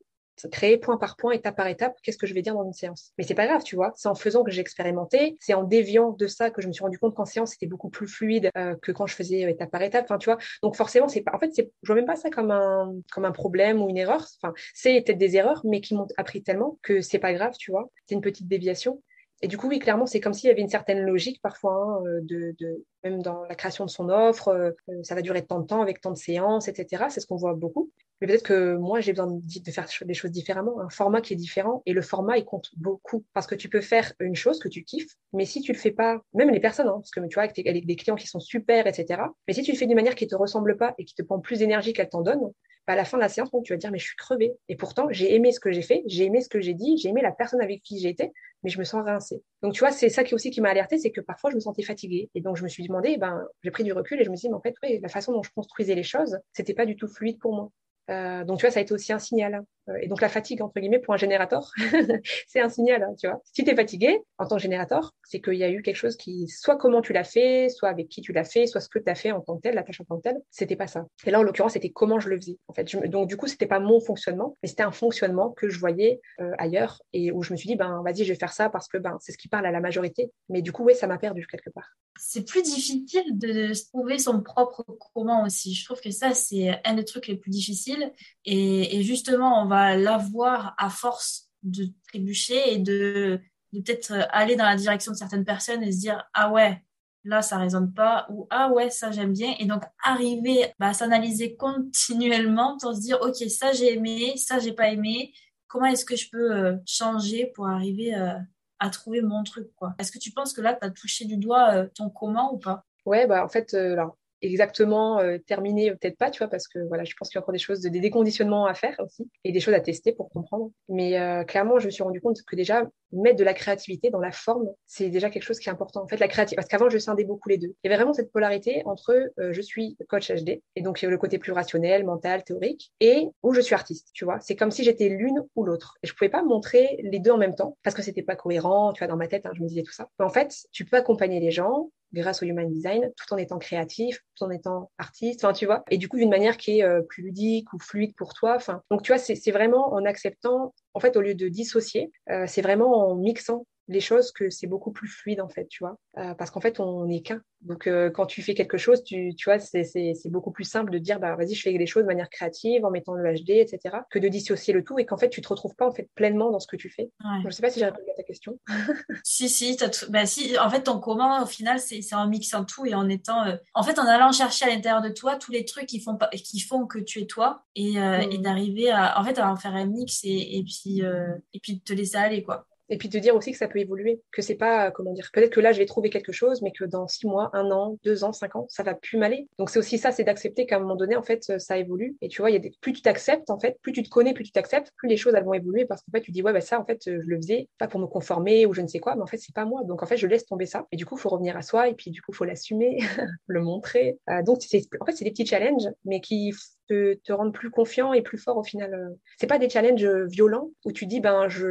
[0.47, 3.11] créer point par point, étape par étape, qu'est-ce que je vais dire dans une séance?
[3.17, 3.93] Mais c'est pas grave, tu vois.
[3.95, 6.83] C'est en faisant que j'ai expérimenté, c'est en déviant de ça que je me suis
[6.83, 9.71] rendu compte qu'en séance c'était beaucoup plus fluide euh, que quand je faisais euh, étape
[9.71, 10.05] par étape.
[10.05, 10.37] Enfin, tu vois.
[10.63, 11.31] Donc forcément, c'est pas.
[11.33, 11.51] En fait.
[11.55, 14.25] Je vois même pas ça comme un comme un problème ou une erreur.
[14.41, 17.71] Enfin, c'est peut-être des erreurs, mais qui m'ont appris tellement que c'est pas grave, tu
[17.71, 17.89] vois.
[18.05, 19.01] C'est une petite déviation.
[19.41, 22.03] Et du coup, oui, clairement, c'est comme s'il y avait une certaine logique parfois, hein,
[22.05, 25.81] euh, de, même dans la création de son offre, ça va durer tant de temps
[25.81, 27.05] avec tant de séances, etc.
[27.09, 27.89] C'est ce qu'on voit beaucoup.
[28.21, 31.37] Mais peut-être que moi, j'ai besoin de faire des choses différemment, un format qui est
[31.37, 31.81] différent.
[31.85, 33.25] Et le format, il compte beaucoup.
[33.33, 35.91] Parce que tu peux faire une chose que tu kiffes, mais si tu le fais
[35.91, 38.87] pas, même les personnes, hein, parce que tu vois, avec, des clients qui sont super,
[38.87, 39.21] etc.
[39.47, 41.39] Mais si tu le fais d'une manière qui te ressemble pas et qui te prend
[41.39, 42.41] plus d'énergie qu'elle t'en donne,
[42.87, 44.53] bah à la fin de la séance, tu vas dire, mais je suis crevée.
[44.67, 47.09] Et pourtant, j'ai aimé ce que j'ai fait, j'ai aimé ce que j'ai dit, j'ai
[47.09, 48.31] aimé la personne avec qui été,
[48.63, 49.43] mais je me sens rincée.
[49.61, 51.59] Donc, tu vois, c'est ça qui aussi qui m'a alerté, c'est que parfois, je me
[51.59, 52.29] sentais fatiguée.
[52.35, 54.47] Et donc, je me suis demandé, ben, j'ai pris du recul et je me suis
[54.47, 56.95] dit, mais en fait, oui, la façon dont je construisais les choses, c'était pas du
[56.95, 57.71] tout fluide pour moi.
[58.09, 59.63] Euh, donc, tu vois, ça a été aussi un signal.
[59.89, 61.71] Euh, et donc, la fatigue, entre guillemets, pour un générateur,
[62.47, 63.41] c'est un signal, hein, tu vois.
[63.53, 66.17] Si tu es fatigué en tant que générateur, c'est qu'il y a eu quelque chose
[66.17, 68.99] qui, soit comment tu l'as fait, soit avec qui tu l'as fait, soit ce que
[68.99, 70.87] tu as fait en tant que tel, la tâche en tant que telle, c'était pas
[70.87, 71.05] ça.
[71.25, 72.57] Et là, en l'occurrence, c'était comment je le faisais.
[72.67, 75.79] En fait, donc, du coup, c'était pas mon fonctionnement, mais c'était un fonctionnement que je
[75.79, 78.69] voyais euh, ailleurs et où je me suis dit, ben, vas-y, je vais faire ça
[78.69, 80.31] parce que ben, c'est ce qui parle à la majorité.
[80.49, 81.89] Mais du coup, oui, ça m'a perdu quelque part.
[82.21, 85.73] C'est plus difficile de trouver son propre comment aussi.
[85.73, 88.11] Je trouve que ça, c'est un des trucs les plus difficiles.
[88.43, 93.39] Et, et justement, on va l'avoir à force de trébucher et de,
[93.71, 96.83] peut-être aller dans la direction de certaines personnes et se dire ah ouais
[97.25, 101.55] là ça résonne pas ou ah ouais ça j'aime bien et donc arriver à s'analyser
[101.55, 105.33] continuellement pour se dire ok ça j'ai aimé ça j'ai pas aimé.
[105.67, 108.39] Comment est-ce que je peux euh, changer pour arriver euh,
[108.79, 109.93] à trouver mon truc quoi?
[109.99, 112.57] Est-ce que tu penses que là tu as touché du doigt euh, ton comment ou
[112.57, 112.85] pas?
[113.05, 117.03] Ouais bah en fait alors exactement euh, terminé, peut-être pas, tu vois, parce que voilà,
[117.03, 119.59] je pense qu'il y a encore des choses, des déconditionnements à faire aussi, et des
[119.59, 120.71] choses à tester pour comprendre.
[120.87, 124.19] Mais euh, clairement, je me suis rendu compte que déjà, mettre de la créativité dans
[124.19, 126.03] la forme, c'est déjà quelque chose qui est important.
[126.03, 127.73] En fait, la créativité, parce qu'avant, je scindais beaucoup les deux.
[127.83, 131.17] Il y avait vraiment cette polarité entre euh, je suis coach HD, et donc le
[131.17, 134.39] côté plus rationnel, mental, théorique, et où je suis artiste, tu vois.
[134.41, 135.97] C'est comme si j'étais l'une ou l'autre.
[136.03, 138.93] Et je pouvais pas montrer les deux en même temps, parce que c'était pas cohérent,
[138.93, 140.09] tu vois, dans ma tête, hein, je me disais tout ça.
[140.19, 143.59] Mais en fait, tu peux accompagner les gens, grâce au human design, tout en étant
[143.59, 146.83] créatif, tout en étant artiste, enfin tu vois, et du coup d'une manière qui est
[146.83, 148.55] euh, plus ludique ou fluide pour toi.
[148.55, 152.45] Enfin, donc tu vois, c'est vraiment en acceptant, en fait, au lieu de dissocier, euh,
[152.47, 155.97] c'est vraiment en mixant les choses que c'est beaucoup plus fluide en fait, tu vois,
[156.17, 157.41] euh, parce qu'en fait on n'est qu'un.
[157.61, 160.99] Donc euh, quand tu fais quelque chose, tu, tu vois, c'est beaucoup plus simple de
[160.99, 163.97] dire bah vas-y je fais les choses de manière créative en mettant le HD, etc.
[164.09, 166.51] que de dissocier le tout et qu'en fait tu te retrouves pas en fait pleinement
[166.51, 167.09] dans ce que tu fais.
[167.25, 167.41] Ouais.
[167.43, 168.59] je sais pas si j'ai répondu à ta question.
[169.23, 169.75] si si,
[170.09, 173.45] bah si, en fait ton comment au final c'est en mixant tout et en étant,
[173.47, 176.17] euh, en fait en allant chercher à l'intérieur de toi tous les trucs qui font
[176.31, 178.41] qui font que tu es toi et, et mm.
[178.41, 181.81] d'arriver à en fait à en faire un mix et, et puis et puis de
[181.81, 184.55] te laisser aller quoi et puis te dire aussi que ça peut évoluer, que c'est
[184.55, 187.27] pas, comment dire, peut-être que là, je vais trouver quelque chose, mais que dans six
[187.27, 189.47] mois, un an, deux ans, cinq ans, ça va plus m'aller.
[189.57, 192.17] Donc c'est aussi ça, c'est d'accepter qu'à un moment donné, en fait, ça évolue.
[192.21, 192.71] Et tu vois, il y a des...
[192.81, 195.33] plus tu t'acceptes, en fait, plus tu te connais, plus tu t'acceptes, plus les choses,
[195.35, 197.37] elles vont évoluer parce qu'en fait, tu dis, ouais, bah, ça, en fait, je le
[197.37, 199.65] faisais pas pour me conformer ou je ne sais quoi, mais en fait, c'est pas
[199.65, 199.83] moi.
[199.83, 200.87] Donc en fait, je laisse tomber ça.
[200.91, 202.99] Et du coup, faut revenir à soi et puis du coup, faut l'assumer,
[203.47, 204.17] le montrer.
[204.29, 204.59] Euh, donc,
[204.99, 206.53] en fait, c'est des petits challenges, mais qui
[206.89, 208.93] te, rendre plus confiant et plus fort au final.
[208.93, 209.15] Euh.
[209.37, 211.67] C'est pas des challenges violents où tu dis ben je,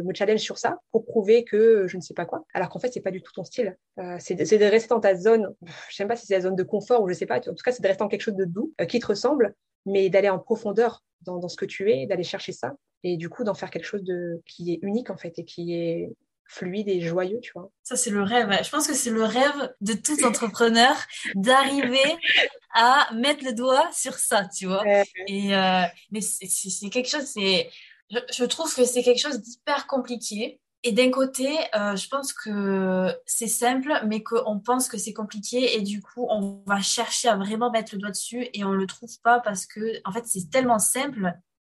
[0.00, 2.44] me challenge sur ça pour prouver que je ne sais pas quoi.
[2.54, 3.76] Alors qu'en fait c'est pas du tout ton style.
[3.98, 5.54] Euh, c'est de, rester dans ta zone.
[5.88, 7.38] Je sais pas si c'est la zone de confort ou je sais pas.
[7.38, 9.54] En tout cas c'est de rester dans quelque chose de doux euh, qui te ressemble,
[9.86, 13.28] mais d'aller en profondeur dans, dans ce que tu es, d'aller chercher ça et du
[13.28, 16.12] coup d'en faire quelque chose de qui est unique en fait et qui est
[16.52, 17.70] fluide et joyeux, tu vois.
[17.82, 18.50] Ça, c'est le rêve.
[18.62, 20.94] Je pense que c'est le rêve de tout entrepreneur
[21.34, 22.18] d'arriver
[22.74, 24.84] à mettre le doigt sur ça, tu vois.
[25.26, 27.70] Et, euh, mais c'est quelque chose, c'est,
[28.10, 33.08] je, trouve que c'est quelque chose d'hyper compliqué Et d'un côté, euh, je pense que
[33.24, 37.36] c'est simple, mais qu'on pense que c'est compliqué et du coup, on va chercher à
[37.36, 40.50] vraiment mettre le doigt dessus et on le trouve pas parce que, en fait, c'est
[40.50, 41.32] tellement simple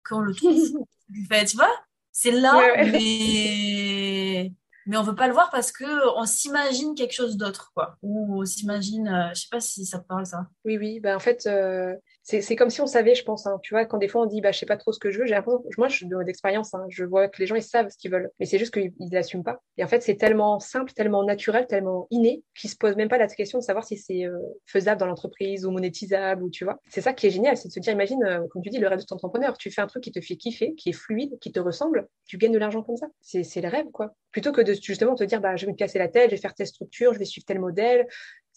[0.09, 0.85] qu'on le trouve.
[1.31, 1.73] fait, tu vois,
[2.21, 4.08] c'est là, mais
[4.88, 5.85] mais on veut pas le voir parce que
[6.16, 7.98] on s'imagine quelque chose d'autre, quoi.
[8.03, 10.46] Ou on s'imagine, euh, je sais pas si ça te parle ça.
[10.64, 10.98] Oui, oui.
[10.98, 11.94] Ben en fait, euh,
[12.29, 13.47] c'est comme si on savait, je pense.
[13.47, 13.59] Hein.
[13.62, 15.19] Tu vois, quand des fois on dit, bah, je sais pas trop ce que je
[15.19, 17.97] veux, j'ai l'impression, moi, je d'expérience, hein, je vois que les gens, ils savent ce
[17.97, 18.31] qu'ils veulent.
[18.38, 19.62] Mais c'est juste qu'ils l'assument pas.
[19.79, 23.17] Et en fait, c'est tellement simple, tellement naturel, tellement inné, qu'ils se posent même pas
[23.17, 24.37] la question de savoir si c'est euh,
[24.67, 26.79] faisable dans l'entreprise ou monétisable ou tu vois.
[26.91, 28.88] C'est ça qui est génial, c'est de se dire, imagine, euh, comme tu dis, le
[28.88, 29.57] rêve de ton entrepreneur.
[29.57, 32.37] Tu fais un truc qui te fait kiffer, qui est fluide, qui te ressemble, tu
[32.37, 33.07] gagnes de l'argent comme ça.
[33.23, 34.12] C'est le rêve, quoi.
[34.33, 36.41] Plutôt que de justement te dire, bah, je vais me casser la tête, je vais
[36.41, 38.07] faire telle structure, je vais suivre tel modèle,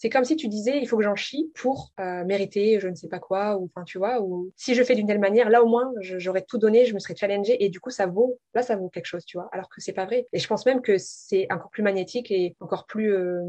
[0.02, 2.94] c'est comme si tu disais, il faut que j'en chie pour euh, mériter je ne
[2.96, 5.62] sais pas quoi, ou enfin, tu vois, ou si je fais d'une telle manière, là
[5.62, 8.62] au moins, j'aurais tout donné, je me serais challengée, et du coup, ça vaut, là,
[8.62, 10.26] ça vaut quelque chose, tu vois, alors que c'est pas vrai.
[10.32, 13.42] Et je pense même que c'est encore plus magnétique et encore plus euh,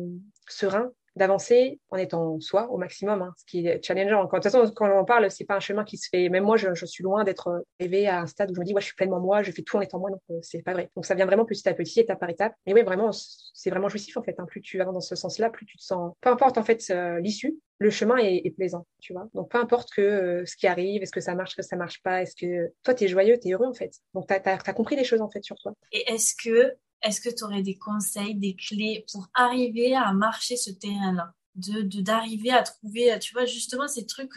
[0.47, 4.27] serein d'avancer en étant soi au maximum, hein, ce qui est challengeant.
[4.27, 6.29] Quand, de toute façon, quand on en parle, c'est pas un chemin qui se fait.
[6.29, 8.81] Même moi, je, suis loin d'être arrivée à un stade où je me dis, ouais,
[8.81, 10.89] je suis pleinement moi, je fais tout en étant moi, donc euh, c'est pas vrai.
[10.95, 12.53] Donc ça vient vraiment petit à petit, étape par étape.
[12.65, 14.35] Mais oui, vraiment, c'est vraiment jouissif en fait.
[14.39, 14.45] Hein.
[14.45, 16.13] Plus tu vas dans ce sens-là, plus tu te sens.
[16.21, 19.29] Peu importe en fait euh, l'issue, le chemin est, plaisant, tu vois.
[19.33, 21.75] Donc peu importe que euh, ce qui arrive, est-ce que ça marche, est-ce que ça
[21.75, 23.91] marche pas, est-ce que toi tu es joyeux, tu es heureux en fait.
[24.13, 25.73] Donc tu as, compris les choses en fait sur toi.
[25.91, 26.73] Et est-ce que
[27.03, 31.33] est-ce que tu aurais des conseils, des clés pour arriver à marcher ce terrain-là?
[31.55, 34.33] D'arriver à trouver, tu vois, justement ces trucs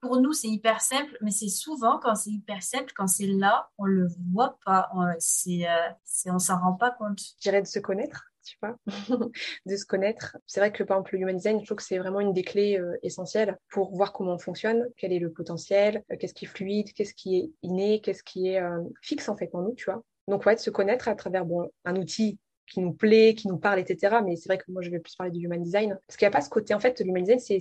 [0.00, 3.70] pour nous c'est hyper simple, mais c'est souvent quand c'est hyper simple, quand c'est là,
[3.78, 7.20] on le voit pas, on, euh, s'en rend pas compte.
[7.36, 8.26] Je dirais de se connaître.
[8.42, 8.74] Tu vois,
[9.66, 10.36] de se connaître.
[10.46, 12.42] C'est vrai que par exemple le human design, je trouve que c'est vraiment une des
[12.42, 16.46] clés euh, essentielles pour voir comment on fonctionne, quel est le potentiel, euh, qu'est-ce qui
[16.46, 18.62] est fluide, qu'est-ce qui est inné, qu'est-ce qui est
[19.02, 20.02] fixe en fait en nous, tu vois.
[20.30, 22.38] Donc ouais, de se connaître à travers bon un outil
[22.70, 24.16] qui nous plaît, qui nous parle, etc.
[24.24, 25.98] Mais c'est vrai que moi, je vais plus parler du human design.
[26.06, 27.60] Parce qu'il n'y a pas ce côté, en fait, l'human design,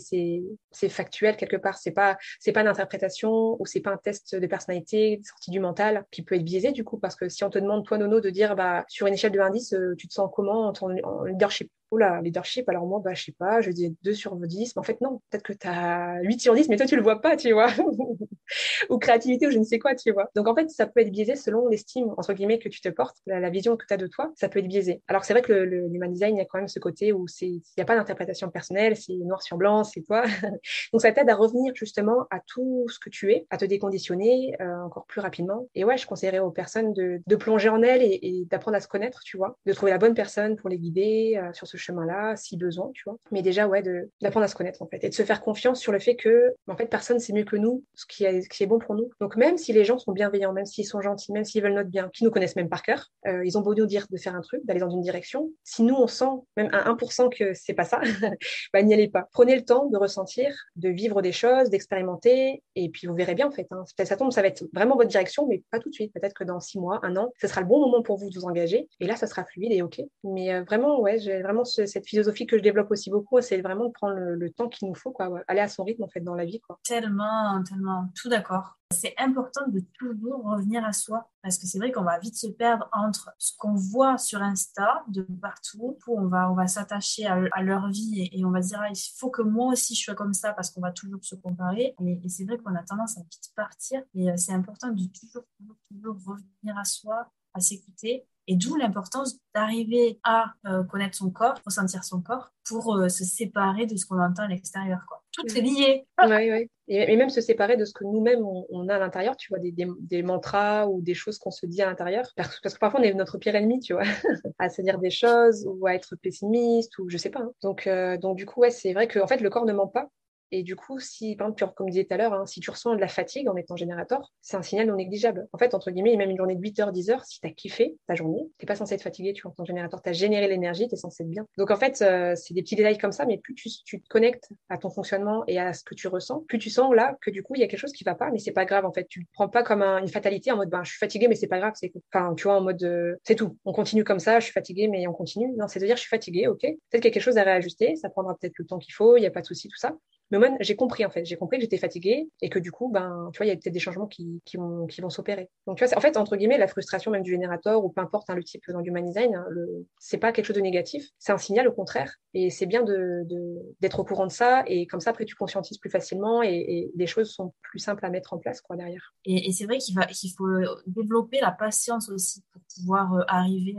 [0.72, 1.78] c'est factuel quelque part.
[1.78, 2.18] C'est pas,
[2.54, 6.36] pas une interprétation ou c'est pas un test de personnalité sorti du mental qui peut
[6.36, 7.00] être biaisé, du coup.
[7.00, 9.52] Parce que si on te demande, toi, Nono, de dire, bah, sur une échelle de
[9.52, 11.72] 10, euh, tu te sens comment en leadership?
[11.92, 14.84] Oula, leadership, alors moi, bah, je sais pas, je dis 2 sur 10, mais en
[14.84, 17.36] fait, non, peut-être que tu as 8 sur 10, mais toi, tu le vois pas,
[17.36, 17.68] tu vois.
[18.90, 20.30] ou créativité, ou je ne sais quoi, tu vois.
[20.36, 23.18] Donc, en fait, ça peut être biaisé selon l'estime, entre guillemets, que tu te portes,
[23.26, 25.02] la, vision que tu as de toi, ça peut être biaisé.
[25.08, 27.62] Alors, c'est vrai que l'human design, il y a quand même ce côté où il
[27.78, 30.24] n'y a pas d'interprétation personnelle, c'est noir sur blanc, c'est toi.
[30.94, 34.56] Donc, ça t'aide à revenir justement à tout ce que tu es, à te déconditionner
[34.62, 35.68] euh, encore plus rapidement.
[35.74, 38.88] Et ouais, je conseillerais aux personnes de, de plonger en elles et, d'apprendre à se
[38.88, 42.36] connaître, tu vois, de trouver la bonne personne pour les guider euh, sur ce chemin-là,
[42.36, 43.18] si besoin, tu vois.
[43.32, 43.84] Mais déjà, ouais,
[44.22, 46.54] d'apprendre à se connaître, en fait, et de se faire confiance sur le fait que,
[46.68, 49.10] en fait, personne c'est mieux que nous, ce qui, est, qui est bon pour nous.
[49.20, 51.90] Donc, même si les gens sont bienveillants, même s'ils sont gentils, même s'ils veulent notre
[51.90, 54.36] bien, qui nous connaissent même par cœur, euh, ils ont beau nous dire de faire
[54.36, 55.50] un truc, d'aller dans une direction.
[55.64, 56.26] Si nous, on sent
[56.58, 58.02] même à 1% que c'est pas ça,
[58.74, 59.28] bah, n'y allez pas.
[59.32, 63.48] Prenez le temps de ressentir, de vivre des choses, d'expérimenter, et puis vous verrez bien,
[63.48, 63.68] en fait.
[63.72, 63.84] Hein.
[64.04, 66.14] Ça tombe, ça va être vraiment votre direction, mais pas tout de suite.
[66.14, 68.36] Peut-être que dans six mois, un an, ce sera le bon moment pour vous de
[68.36, 70.02] vous engager, et là, ça sera fluide et OK.
[70.24, 73.86] Mais euh, vraiment, ouais, j'ai vraiment cette philosophie que je développe aussi beaucoup, c'est vraiment
[73.86, 76.36] de prendre le, temps qu'il nous faut, quoi, aller à son rythme, en fait, dans
[76.36, 76.62] la vie.
[76.84, 78.76] Tellement, tellement, tout d'accord.
[78.92, 82.48] C'est important de toujours revenir à soi parce que c'est vrai qu'on va vite se
[82.48, 87.28] perdre entre ce qu'on voit sur Insta de partout, où on va, on va s'attacher
[87.28, 90.16] à, leur vie et, on va dire ah, il faut que moi aussi je sois
[90.16, 91.94] comme ça parce qu'on va toujours se comparer.
[92.04, 95.04] Et, et c'est vrai qu'on a tendance à vite partir et euh, c'est important de
[95.08, 101.16] toujours, toujours, toujours revenir à soi, à s'écouter et d'où l'importance d'arriver à euh, connaître
[101.16, 105.06] son corps, ressentir son corps, pour euh, se séparer de ce qu'on entend à l'extérieur.
[105.08, 105.22] Quoi.
[105.32, 106.08] Tout est lié.
[106.28, 106.70] Oui, oui.
[106.88, 109.72] Et, même se séparer de ce que nous-mêmes, on, a à l'intérieur, tu vois, des,
[109.72, 112.26] des, mantras ou des choses qu'on se dit à l'intérieur.
[112.36, 114.02] Parce, que parfois, on est notre pire ennemi, tu vois,
[114.58, 117.42] à se dire des choses ou à être pessimiste ou je sais pas.
[117.42, 117.52] Hein.
[117.62, 119.88] Donc, euh, donc, du coup, ouais, c'est vrai que en fait, le corps ne ment
[119.88, 120.10] pas.
[120.52, 122.72] Et du coup, si, par exemple, comme je disais tout à l'heure, hein, si tu
[122.72, 125.48] ressens de la fatigue en étant générateur, c'est un signal non négligeable.
[125.54, 127.52] En fait, entre guillemets, même une journée de 8 heures, 10 heures, si tu as
[127.52, 130.14] kiffé ta journée, t'es pas censé être fatigué, tu vois, en tant générateur, tu as
[130.14, 131.46] généré l'énergie, tu es censé être bien.
[131.58, 134.50] Donc, en fait, euh, c'est des petits détails comme ça, mais plus tu, te connectes
[134.70, 137.44] à ton fonctionnement et à ce que tu ressens, plus tu sens là que du
[137.44, 139.08] coup, il y a quelque chose qui va pas, mais c'est pas grave, en fait.
[139.08, 141.48] Tu le prends pas comme une fatalité en mode, ben, je suis fatigué, mais c'est
[141.48, 141.74] pas grave,
[142.14, 143.58] enfin, tu vois, en mode, euh, c'est tout.
[143.66, 145.52] On continue comme ça, je suis fatigué, mais on continue.
[145.58, 146.62] Non, c'est de dire, je suis fatigué, ok.
[146.62, 149.18] Peut-être qu'il y a quelque chose à réajuster, ça prendra peut-être le temps qu'il faut,
[149.18, 149.96] il n'y a pas de souci, tout ça
[150.32, 151.26] Mais moi, j'ai compris en fait.
[151.26, 153.56] J'ai compris que j'étais fatiguée et que du coup, ben, tu vois, il y a
[153.56, 155.50] peut-être des changements qui, qui vont, s'opérer.
[155.66, 158.30] Donc, tu vois, en fait, entre guillemets, la frustration même du générateur ou peu importe
[158.30, 159.88] hein, le type dans l'human design, hein, le...
[160.00, 161.04] c'est pas quelque chose de négatif.
[161.18, 162.14] C'est un signal au contraire.
[162.34, 164.64] Et c'est bien d'être au courant de ça.
[164.68, 168.06] Et comme ça, après, tu conscientises plus facilement et, et les choses sont plus simples
[168.06, 169.14] à mettre en place quoi, derrière.
[169.26, 169.96] Et, c'est vrai qu'il,
[170.38, 170.48] faut
[170.88, 173.76] développer la patience aussi pour pouvoir euh, arriver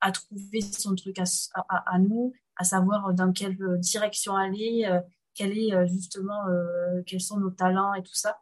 [0.00, 5.00] à, trouver son truc à, nous, à savoir dans quelle direction aller, euh,
[5.36, 8.40] quel est euh, justement, euh, quels sont nos talents et tout ça.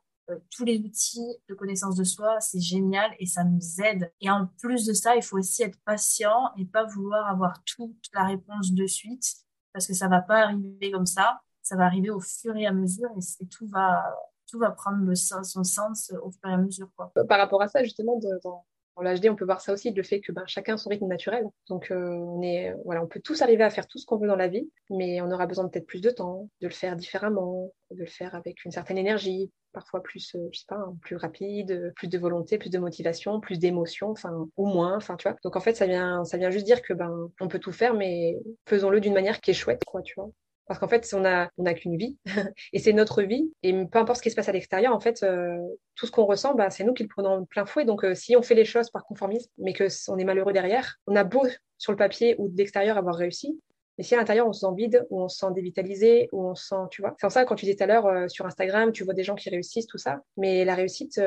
[0.51, 4.11] tous les outils de connaissance de soi, c'est génial et ça nous aide.
[4.23, 8.09] Et en plus de ça, il faut aussi être patient et pas vouloir avoir toute
[8.15, 11.43] la réponse de suite parce que ça va pas arriver comme ça.
[11.61, 14.03] Ça va arriver au fur et à mesure et, tout va
[14.47, 16.89] tout va prendre son sens au fur et à mesure.
[16.97, 18.65] Par rapport à ça, justement, dans,
[18.97, 21.07] dans l'HD, on peut voir ça aussi, le fait que ben, chacun a son rythme
[21.07, 21.45] naturel.
[21.69, 24.29] Donc, euh, on, est, voilà, on peut tous arriver à faire tout ce qu'on veut
[24.29, 27.73] dans la vie, mais on aura besoin peut-être plus de temps, de le faire différemment,
[27.91, 31.17] de le faire avec une certaine énergie, parfois plus, euh, je sais pas, hein, plus
[31.17, 35.37] rapide, plus de volonté, plus de motivation, plus d'émotion, enfin, ou moins, enfin, tu vois.
[35.43, 37.95] Donc, en fait, ça vient, ça vient juste dire que ben, on peut tout faire,
[37.95, 40.31] mais faisons-le d'une manière qui est chouette, quoi, tu vois.
[40.67, 42.19] Parce qu'en fait, on a, on a qu'une vie
[42.73, 43.53] et c'est notre vie.
[43.63, 45.59] Et peu importe ce qui se passe à l'extérieur, en fait, euh,
[45.95, 47.85] tout ce qu'on ressent, bah, c'est nous qui le prenons plein fouet.
[47.85, 50.97] Donc, euh, si on fait les choses par conformisme, mais que on est malheureux derrière,
[51.07, 51.47] on a beau
[51.79, 53.61] sur le papier ou de l'extérieur avoir réussi,
[53.99, 56.55] mais si à l'intérieur, on se sent vide, ou on se sent dévitalisé, ou on
[56.57, 57.15] se sent, tu vois.
[57.17, 59.23] C'est pour ça, quand tu disais tout à l'heure euh, sur Instagram, tu vois des
[59.23, 60.23] gens qui réussissent, tout ça.
[60.37, 61.21] Mais la réussite,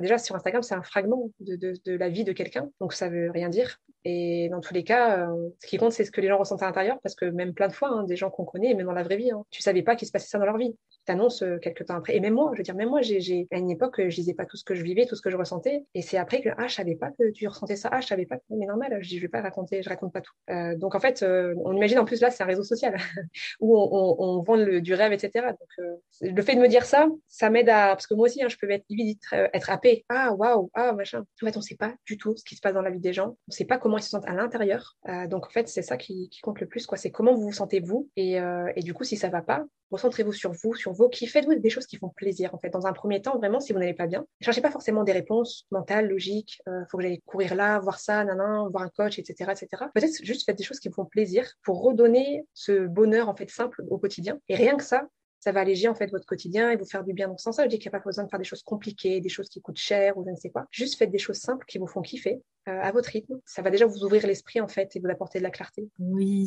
[0.00, 2.70] déjà, sur Instagram, c'est un fragment de, de, de, la vie de quelqu'un.
[2.80, 3.78] Donc, ça veut rien dire.
[4.08, 6.62] Et dans tous les cas, euh, ce qui compte, c'est ce que les gens ressentent
[6.62, 8.92] à l'intérieur, parce que même plein de fois, hein, des gens qu'on connaît, même dans
[8.92, 11.42] la vraie vie, hein, tu savais pas qu'il se passait ça dans leur vie t'annonces
[11.42, 12.16] euh, quelques temps après.
[12.16, 14.44] Et même moi, je veux dire, même moi, j'ai, à une époque, je disais pas
[14.44, 15.84] tout ce que je vivais, tout ce que je ressentais.
[15.94, 17.88] Et c'est après que, ah, je savais pas que tu ressentais ça.
[17.92, 20.20] Ah, je savais pas que, mais normal, je dis, vais pas raconter, je raconte pas
[20.20, 20.32] tout.
[20.50, 22.96] Euh, donc, en fait, euh, on imagine en plus là, c'est un réseau social
[23.60, 25.46] où on, vend le, du rêve, etc.
[25.46, 28.48] Donc, le fait de me dire ça, ça m'aide à, parce que moi aussi, hein,
[28.48, 29.70] je peux être vite être.
[30.08, 31.24] Ah, waouh, ah, machin.
[31.42, 33.12] En fait, on sait pas du tout ce qui se passe dans la vie des
[33.12, 33.36] gens.
[33.48, 34.96] On sait pas comment ils se sentent à l'intérieur.
[35.28, 36.86] donc, en fait, c'est ça qui, compte le plus.
[36.96, 38.08] C'est comment vous vous sentez vous.
[38.16, 41.54] Et, et du coup, si ça va pas, Recentrez-vous sur vous, sur vos qui Faites-vous
[41.54, 42.70] des choses qui font plaisir, en fait.
[42.70, 45.12] Dans un premier temps, vraiment, si vous n'allez pas bien, ne cherchez pas forcément des
[45.12, 46.60] réponses mentales, logiques.
[46.68, 49.84] Euh, faut que j'aille courir là, voir ça, nanan, voir un coach, etc., etc.
[49.94, 53.48] Peut-être juste faites des choses qui vous font plaisir pour redonner ce bonheur, en fait,
[53.48, 54.38] simple au quotidien.
[54.48, 55.06] Et rien que ça,
[55.38, 57.28] ça va alléger en fait votre quotidien et vous faire du bien.
[57.28, 59.20] Donc sans ça, je dis qu'il n'y a pas besoin de faire des choses compliquées,
[59.20, 60.66] des choses qui coûtent cher ou je ne sais quoi.
[60.72, 63.38] Juste faites des choses simples qui vous font kiffer euh, à votre rythme.
[63.44, 65.88] Ça va déjà vous ouvrir l'esprit en fait et vous apporter de la clarté.
[65.98, 66.46] Oui,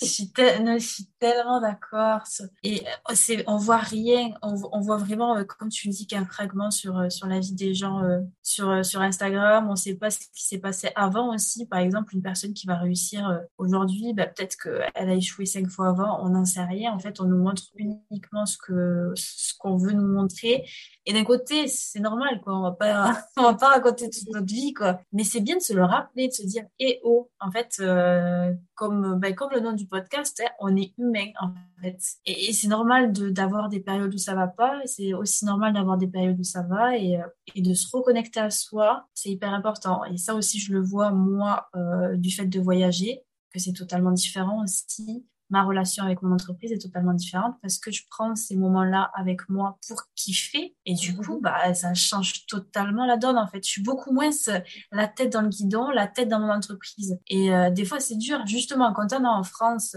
[0.00, 0.32] je suis,
[1.18, 2.20] tellement d'accord.
[2.62, 7.10] Et euh, on voit rien, on, voit vraiment, euh, comme tu dis, qu'un fragment sur
[7.10, 8.02] sur la vie des gens
[8.42, 9.66] sur sur Instagram.
[9.68, 11.66] On ne sait pas ce qui s'est passé avant aussi.
[11.66, 15.88] Par exemple, une personne qui va réussir aujourd'hui, bah, peut-être qu'elle a échoué cinq fois
[15.88, 16.24] avant.
[16.24, 16.92] On n'en sait rien.
[16.92, 20.64] En fait, on nous montre uniquement ce que ce qu'on veut nous montrer.
[21.04, 22.54] Et d'un côté, c'est normal, quoi.
[22.54, 22.62] On
[23.36, 25.00] on va pas raconter toute notre vie, quoi.
[25.12, 28.52] Mais c'est bien de se le rappeler, de se dire, eh oh, en fait, euh,
[28.74, 31.98] comme, ben, comme le nom du podcast, hein, on est humain, en fait.
[32.24, 36.08] Et, c'est normal d'avoir des périodes où ça va pas, c'est aussi normal d'avoir des
[36.08, 40.04] périodes où ça va, et, euh, et de se reconnecter à soi, c'est hyper important.
[40.04, 43.22] Et ça aussi, je le vois, moi, euh, du fait de voyager,
[43.52, 47.90] que c'est totalement différent aussi ma relation avec mon entreprise est totalement différente parce que
[47.90, 51.40] je prends ces moments-là avec moi pour kiffer et du coup mhm.
[51.42, 53.64] bah ça change totalement la donne en fait.
[53.64, 54.30] Je suis beaucoup moins
[54.92, 57.18] la tête dans le guidon la tête dans mon entreprise.
[57.28, 58.44] Et euh, des fois c'est dur.
[58.46, 59.96] Justement quand on est en France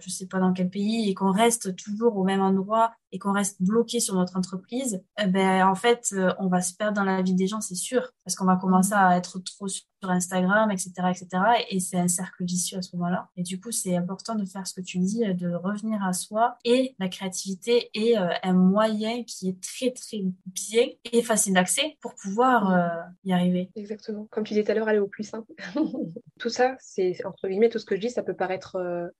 [0.00, 3.32] je sais pas dans quel pays et qu'on reste toujours au même endroit et qu'on
[3.32, 7.04] reste bloqué sur notre entreprise, eh ben en fait, euh, on va se perdre dans
[7.04, 10.68] la vie des gens, c'est sûr, parce qu'on va commencer à être trop sur Instagram,
[10.72, 11.28] etc., etc.
[11.70, 13.28] Et c'est un cercle vicieux à ce moment-là.
[13.36, 16.58] Et du coup, c'est important de faire ce que tu dis, de revenir à soi.
[16.64, 21.96] Et la créativité est euh, un moyen qui est très très bien et facile d'accès
[22.00, 22.88] pour pouvoir euh,
[23.22, 23.70] y arriver.
[23.76, 24.26] Exactement.
[24.32, 25.52] Comme tu disais tout à l'heure, aller au plus simple.
[26.40, 28.76] tout ça, c'est entre guillemets tout ce que je dis, ça peut paraître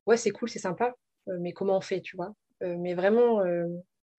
[0.07, 0.94] ouais c'est cool, c'est sympa,
[1.27, 2.35] mais comment on fait, tu vois?
[2.62, 3.66] Euh, mais vraiment, euh,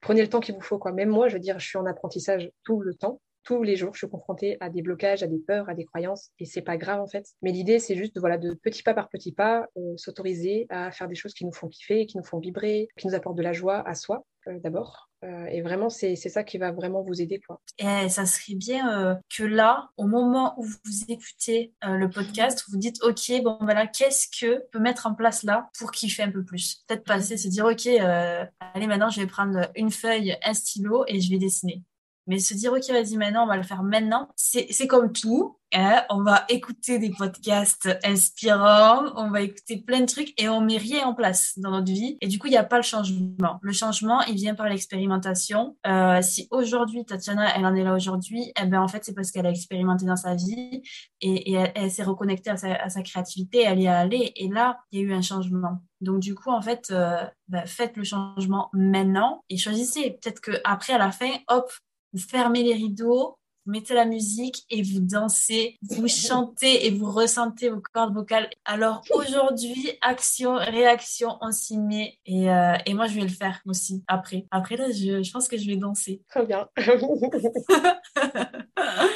[0.01, 0.77] prenez le temps qu'il vous faut.
[0.77, 0.91] Quoi.
[0.91, 3.21] Même moi, je veux dire, je suis en apprentissage tout le temps.
[3.43, 6.31] Tous les jours, je suis confrontée à des blocages, à des peurs, à des croyances,
[6.39, 7.27] et c'est pas grave en fait.
[7.43, 11.07] Mais l'idée, c'est juste voilà, de petit pas par petit pas, euh, s'autoriser à faire
[11.07, 13.53] des choses qui nous font kiffer, qui nous font vibrer, qui nous apportent de la
[13.53, 17.39] joie à soi d'abord, euh, et vraiment, c'est ça qui va vraiment vous aider.
[17.45, 17.61] Quoi.
[17.77, 22.63] Et ça serait bien euh, que là, au moment où vous écoutez euh, le podcast,
[22.69, 26.31] vous dites, OK, bon, voilà, qu'est-ce que peut mettre en place là pour kiffer un
[26.31, 26.83] peu plus?
[26.87, 31.19] Peut-être passer, se dire, OK, allez, maintenant, je vais prendre une feuille, un stylo et
[31.19, 31.83] je vais dessiner.
[32.27, 35.57] Mais se dire, ok, vas-y, maintenant, on va le faire maintenant, c'est comme tout.
[35.77, 36.03] Hein.
[36.09, 40.77] on va écouter des podcasts inspirants, on va écouter plein de trucs et on met
[40.77, 42.17] rien en place dans notre vie.
[42.21, 43.59] Et du coup, il n'y a pas le changement.
[43.61, 45.75] Le changement, il vient par l'expérimentation.
[45.85, 49.31] Euh, si aujourd'hui, Tatiana, elle en est là aujourd'hui, eh ben, en fait, c'est parce
[49.31, 50.81] qu'elle a expérimenté dans sa vie
[51.19, 54.31] et, elle, s'est reconnectée à sa, créativité, elle y est allée.
[54.35, 55.81] Et là, il y a eu un changement.
[55.99, 60.19] Donc, du coup, en fait, euh, bah, faites le changement maintenant et choisissez.
[60.21, 61.69] Peut-être qu'après, à la fin, hop,
[62.15, 67.11] vous fermez les rideaux, vous mettez la musique et vous dansez, vous chantez et vous
[67.11, 68.49] ressentez vos cordes vocales.
[68.63, 73.59] Alors aujourd'hui, action, réaction, on s'y met et, euh, et, moi je vais le faire
[73.65, 74.45] aussi après.
[74.49, 76.21] Après là, je, je pense que je vais danser.
[76.29, 76.69] Très bien.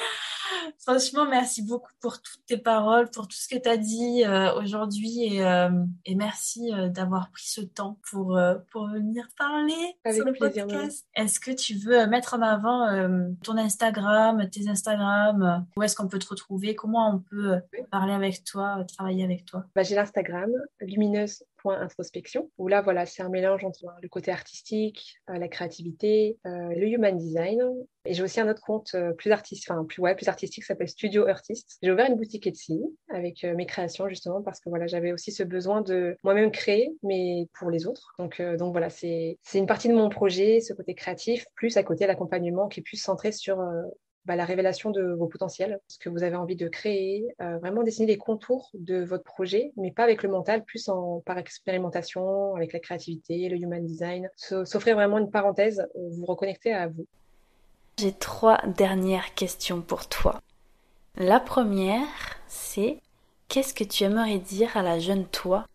[0.79, 4.53] Franchement, merci beaucoup pour toutes tes paroles, pour tout ce que tu as dit euh,
[4.55, 5.69] aujourd'hui et, euh,
[6.05, 8.39] et, merci euh, d'avoir pris ce temps pour,
[8.71, 11.05] pour venir parler sur le podcast.
[11.15, 12.87] Est-ce que tu veux mettre en avant
[13.43, 16.75] ton Instagram, tes Instagram Où est-ce qu'on peut te retrouver?
[16.75, 17.59] Comment on peut
[17.91, 19.65] parler avec toi, travailler avec toi?
[19.75, 20.49] Bah, J'ai l'Instagram,
[20.79, 26.37] lumineuse introspection, où là, voilà, c'est un mélange entre le côté artistique, euh, la créativité,
[26.45, 27.61] euh, le human design.
[28.05, 30.87] Et j'ai aussi un autre compte euh, plus artistique, enfin plus, ouais, plus artistique, s'appelle
[30.87, 31.77] Studio Artist.
[31.83, 35.43] J'ai ouvert une boutique Etsy avec mes créations justement parce que voilà, j'avais aussi ce
[35.43, 38.13] besoin de moi-même créer, mais pour les autres.
[38.17, 42.07] Donc, donc voilà, c'est une partie de mon projet, ce côté créatif, plus à côté
[42.07, 43.59] l'accompagnement qui est plus centré sur
[44.25, 47.83] bah, la révélation de vos potentiels, ce que vous avez envie de créer, euh, vraiment
[47.83, 52.55] dessiner les contours de votre projet, mais pas avec le mental, plus en, par expérimentation,
[52.55, 57.05] avec la créativité, le human design, s'offrir vraiment une parenthèse, vous reconnecter à vous.
[57.99, 60.41] J'ai trois dernières questions pour toi.
[61.17, 62.07] La première,
[62.47, 62.99] c'est
[63.47, 65.65] qu'est-ce que tu aimerais dire à la jeune toi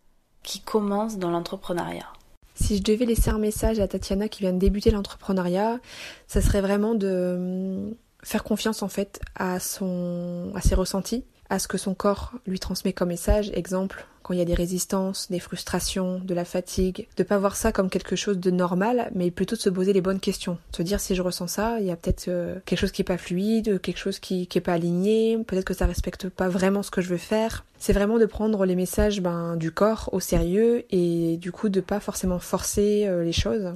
[0.43, 2.11] qui commence dans l'entrepreneuriat?
[2.55, 5.81] Si je devais laisser un message à Tatiana qui vient de débuter l'entrepreneuriat,
[6.29, 11.69] ça serait vraiment de faire confiance en fait à son à ses ressentis, à ce
[11.69, 13.51] que son corps lui transmet comme message.
[13.55, 17.57] Exemple, quand il y a des résistances, des frustrations, de la fatigue, de pas voir
[17.57, 20.59] ça comme quelque chose de normal, mais plutôt de se poser les bonnes questions.
[20.75, 23.05] Se dire si je ressens ça, il y a peut-être euh, quelque chose qui est
[23.05, 26.83] pas fluide, quelque chose qui, qui est pas aligné, peut-être que ça respecte pas vraiment
[26.83, 27.67] ce que je veux faire.
[27.79, 31.81] C'est vraiment de prendre les messages ben, du corps au sérieux et du coup de
[31.81, 33.75] pas forcément forcer euh, les choses.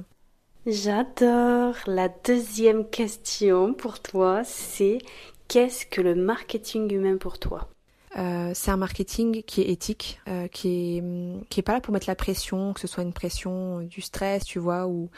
[0.71, 1.75] J'adore.
[1.87, 4.99] La deuxième question pour toi, c'est
[5.47, 7.67] qu'est-ce que le marketing humain pour toi?
[8.17, 11.03] Euh, c'est un marketing qui est éthique, euh, qui est
[11.49, 14.43] qui est pas là pour mettre la pression, que ce soit une pression du stress,
[14.45, 15.09] tu vois, ou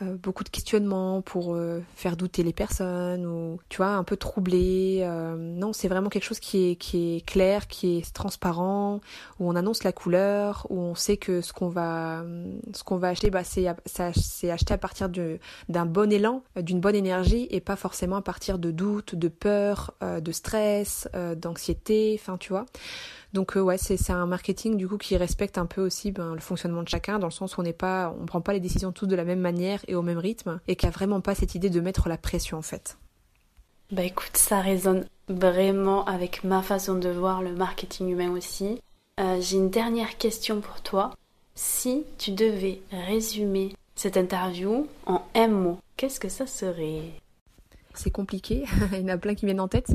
[0.00, 4.16] euh, beaucoup de questionnements pour euh, faire douter les personnes ou tu vois un peu
[4.16, 5.00] troubler.
[5.02, 9.00] Euh, non, c'est vraiment quelque chose qui est qui est clair, qui est transparent,
[9.40, 12.22] où on annonce la couleur, où on sait que ce qu'on va
[12.72, 13.66] ce qu'on va acheter, bah c'est
[14.14, 18.58] c'est acheté à partir d'un bon élan, d'une bonne énergie et pas forcément à partir
[18.58, 22.16] de doutes, de peur, de stress, d'anxiété.
[22.20, 22.66] Enfin, tu vois.
[23.32, 26.40] Donc euh, ouais, c'est un marketing du coup qui respecte un peu aussi ben, le
[26.40, 28.92] fonctionnement de chacun, dans le sens où on n'est pas, on prend pas les décisions
[28.92, 31.54] tous de la même manière et au même rythme, et qui a vraiment pas cette
[31.54, 32.96] idée de mettre la pression en fait.
[33.92, 38.80] Bah écoute, ça résonne vraiment avec ma façon de voir le marketing humain aussi.
[39.20, 41.14] Euh, j'ai une dernière question pour toi.
[41.54, 47.02] Si tu devais résumer cette interview en un mot, qu'est-ce que ça serait?
[47.94, 49.88] C'est compliqué, il y en a plein qui viennent en tête,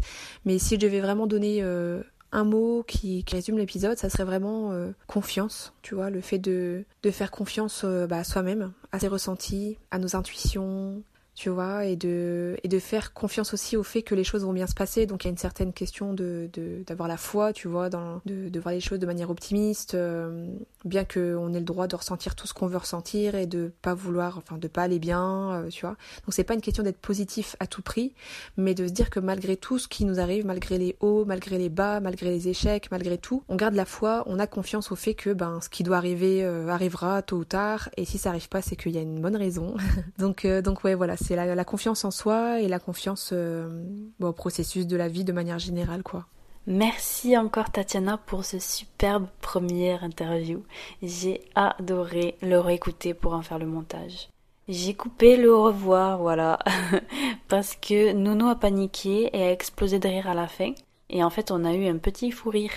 [0.44, 2.04] mais si je devais vraiment donner euh,
[2.34, 6.84] un mot qui, résume l'épisode, ça serait vraiment euh, confiance, tu vois, le fait de,
[7.04, 11.04] de faire confiance euh, bah, à soi-même, à ses ressentis, à nos intuitions,
[11.36, 14.54] tu vois, et de, et de faire confiance aussi au fait que les choses vont
[14.54, 15.08] bien se passer.
[15.08, 16.50] Donc il y a une certaine question de,
[16.86, 20.48] d'avoir la foi, tu vois, de, voir les choses de manière optimiste, euh,
[20.86, 23.96] bien qu'on ait le droit de ressentir tout ce qu'on veut ressentir et de pas
[23.96, 25.98] vouloir, enfin de pas aller bien, euh, tu vois.
[26.26, 28.14] Donc c'est pas une question d'être positif à tout prix,
[28.56, 31.58] mais de se dire que malgré tout ce qui nous arrive, malgré les hauts, malgré
[31.58, 34.96] les bas, malgré les échecs, malgré tout, on garde la foi, on a confiance au
[34.96, 38.30] fait que ben ce qui doit arriver euh, arrivera tôt ou tard, et si ça
[38.30, 39.76] arrive pas, c'est qu'il y a une bonne raison.
[40.20, 43.84] donc donc ouais voilà c'est la, confiance en soi et la confiance euh,
[44.22, 46.26] au processus de la vie de manière générale, quoi.
[46.68, 50.64] Merci encore Tatiana pour ce superbe premier interview.
[51.02, 54.30] J'ai adoré le réécouter pour en faire le montage.
[54.70, 56.58] J'ai coupé le revoir, voilà,
[57.50, 60.74] parce que Nono a paniqué et a explosé de rire à la fin.
[61.10, 62.72] Et en fait, on a eu un petit fou rire.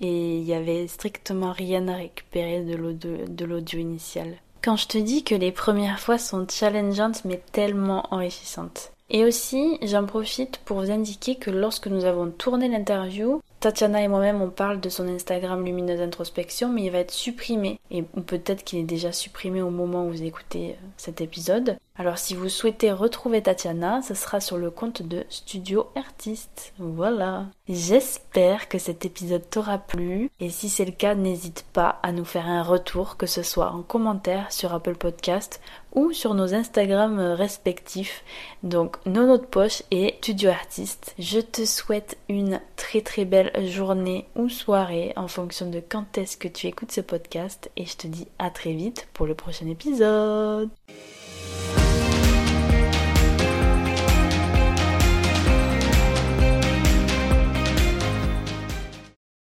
[0.00, 4.36] Et il y avait strictement rien à récupérer de l'audio initial.
[4.62, 8.92] Quand je te dis que les premières fois sont challengeantes mais tellement enrichissantes.
[9.10, 14.08] Et aussi, j'en profite pour vous indiquer que lorsque nous avons tourné l'interview, Tatiana et
[14.08, 17.78] moi-même, on parle de son Instagram Lumineuse Introspection, mais il va être supprimé.
[17.92, 21.76] Et peut-être qu'il est déjà supprimé au moment où vous écoutez euh, cet épisode.
[21.94, 26.72] Alors si vous souhaitez retrouver Tatiana, ce sera sur le compte de Studio Artiste.
[26.78, 27.46] Voilà.
[27.68, 30.30] J'espère que cet épisode t'aura plu.
[30.40, 33.70] Et si c'est le cas, n'hésite pas à nous faire un retour, que ce soit
[33.70, 35.60] en commentaire sur Apple Podcast
[35.92, 38.24] ou sur nos Instagram respectifs,
[38.62, 41.14] donc Nono de Poche et Studio Artiste.
[41.18, 43.26] Je te souhaite une très très
[43.60, 47.96] journée ou soirée en fonction de quand est-ce que tu écoutes ce podcast et je
[47.96, 50.70] te dis à très vite pour le prochain épisode.